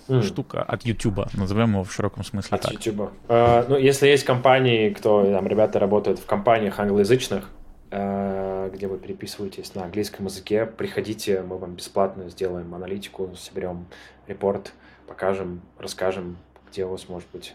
[0.08, 0.24] mm.
[0.24, 2.74] штука от YouTube, назовем его в широком смысле от так.
[2.74, 3.12] YouTube.
[3.28, 7.48] Uh, ну, если есть компании, кто, там, ребята работают в компаниях англоязычных,
[7.92, 13.86] uh, где вы переписываетесь на английском языке, приходите, мы вам бесплатно сделаем аналитику, соберем
[14.28, 14.74] репорт,
[15.08, 16.38] покажем, расскажем,
[16.72, 17.54] где у вас может быть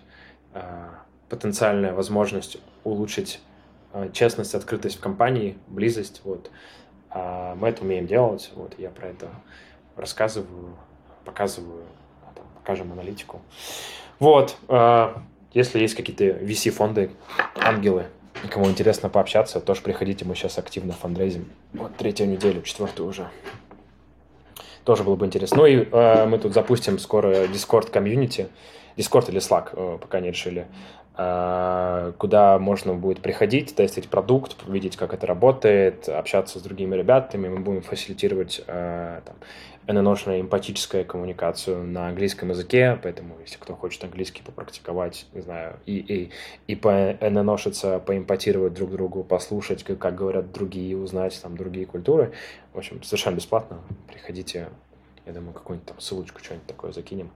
[0.55, 0.91] uh,
[1.29, 3.58] потенциальная возможность улучшить Э,
[4.13, 6.51] честность, открытость в компании, близость, вот.
[7.11, 9.29] А мы это умеем делать, вот, я про это
[9.97, 10.77] рассказываю,
[11.25, 11.85] показываю,
[12.23, 13.41] а там, покажем аналитику.
[14.19, 15.15] Вот, э,
[15.53, 17.11] если есть какие-то VC-фонды,
[17.57, 18.07] ангелы,
[18.51, 21.51] кому интересно пообщаться, тоже приходите, мы сейчас активно фандрейзим.
[21.73, 23.29] Вот третью неделю, четвертую уже.
[24.85, 25.59] Тоже было бы интересно.
[25.59, 28.49] Ну и э, мы тут запустим скоро Discord комьюнити.
[28.97, 30.67] Discord или Slack, э, пока не решили.
[31.21, 37.49] А, куда можно будет приходить, тестить продукт, видеть, как это работает, общаться с другими ребятами.
[37.49, 39.35] Мы будем фасилитировать а, там,
[39.89, 45.97] ННОшную эмпатическую коммуникацию на английском языке, поэтому если кто хочет английский попрактиковать, не знаю, и,
[45.97, 46.31] и,
[46.69, 52.31] и по ННОшиться, поэмпатировать друг другу, послушать, как, как говорят другие, узнать там другие культуры,
[52.73, 53.79] в общем, совершенно бесплатно.
[54.07, 54.69] Приходите,
[55.27, 57.33] я думаю, какую-нибудь там ссылочку, что-нибудь такое закинем.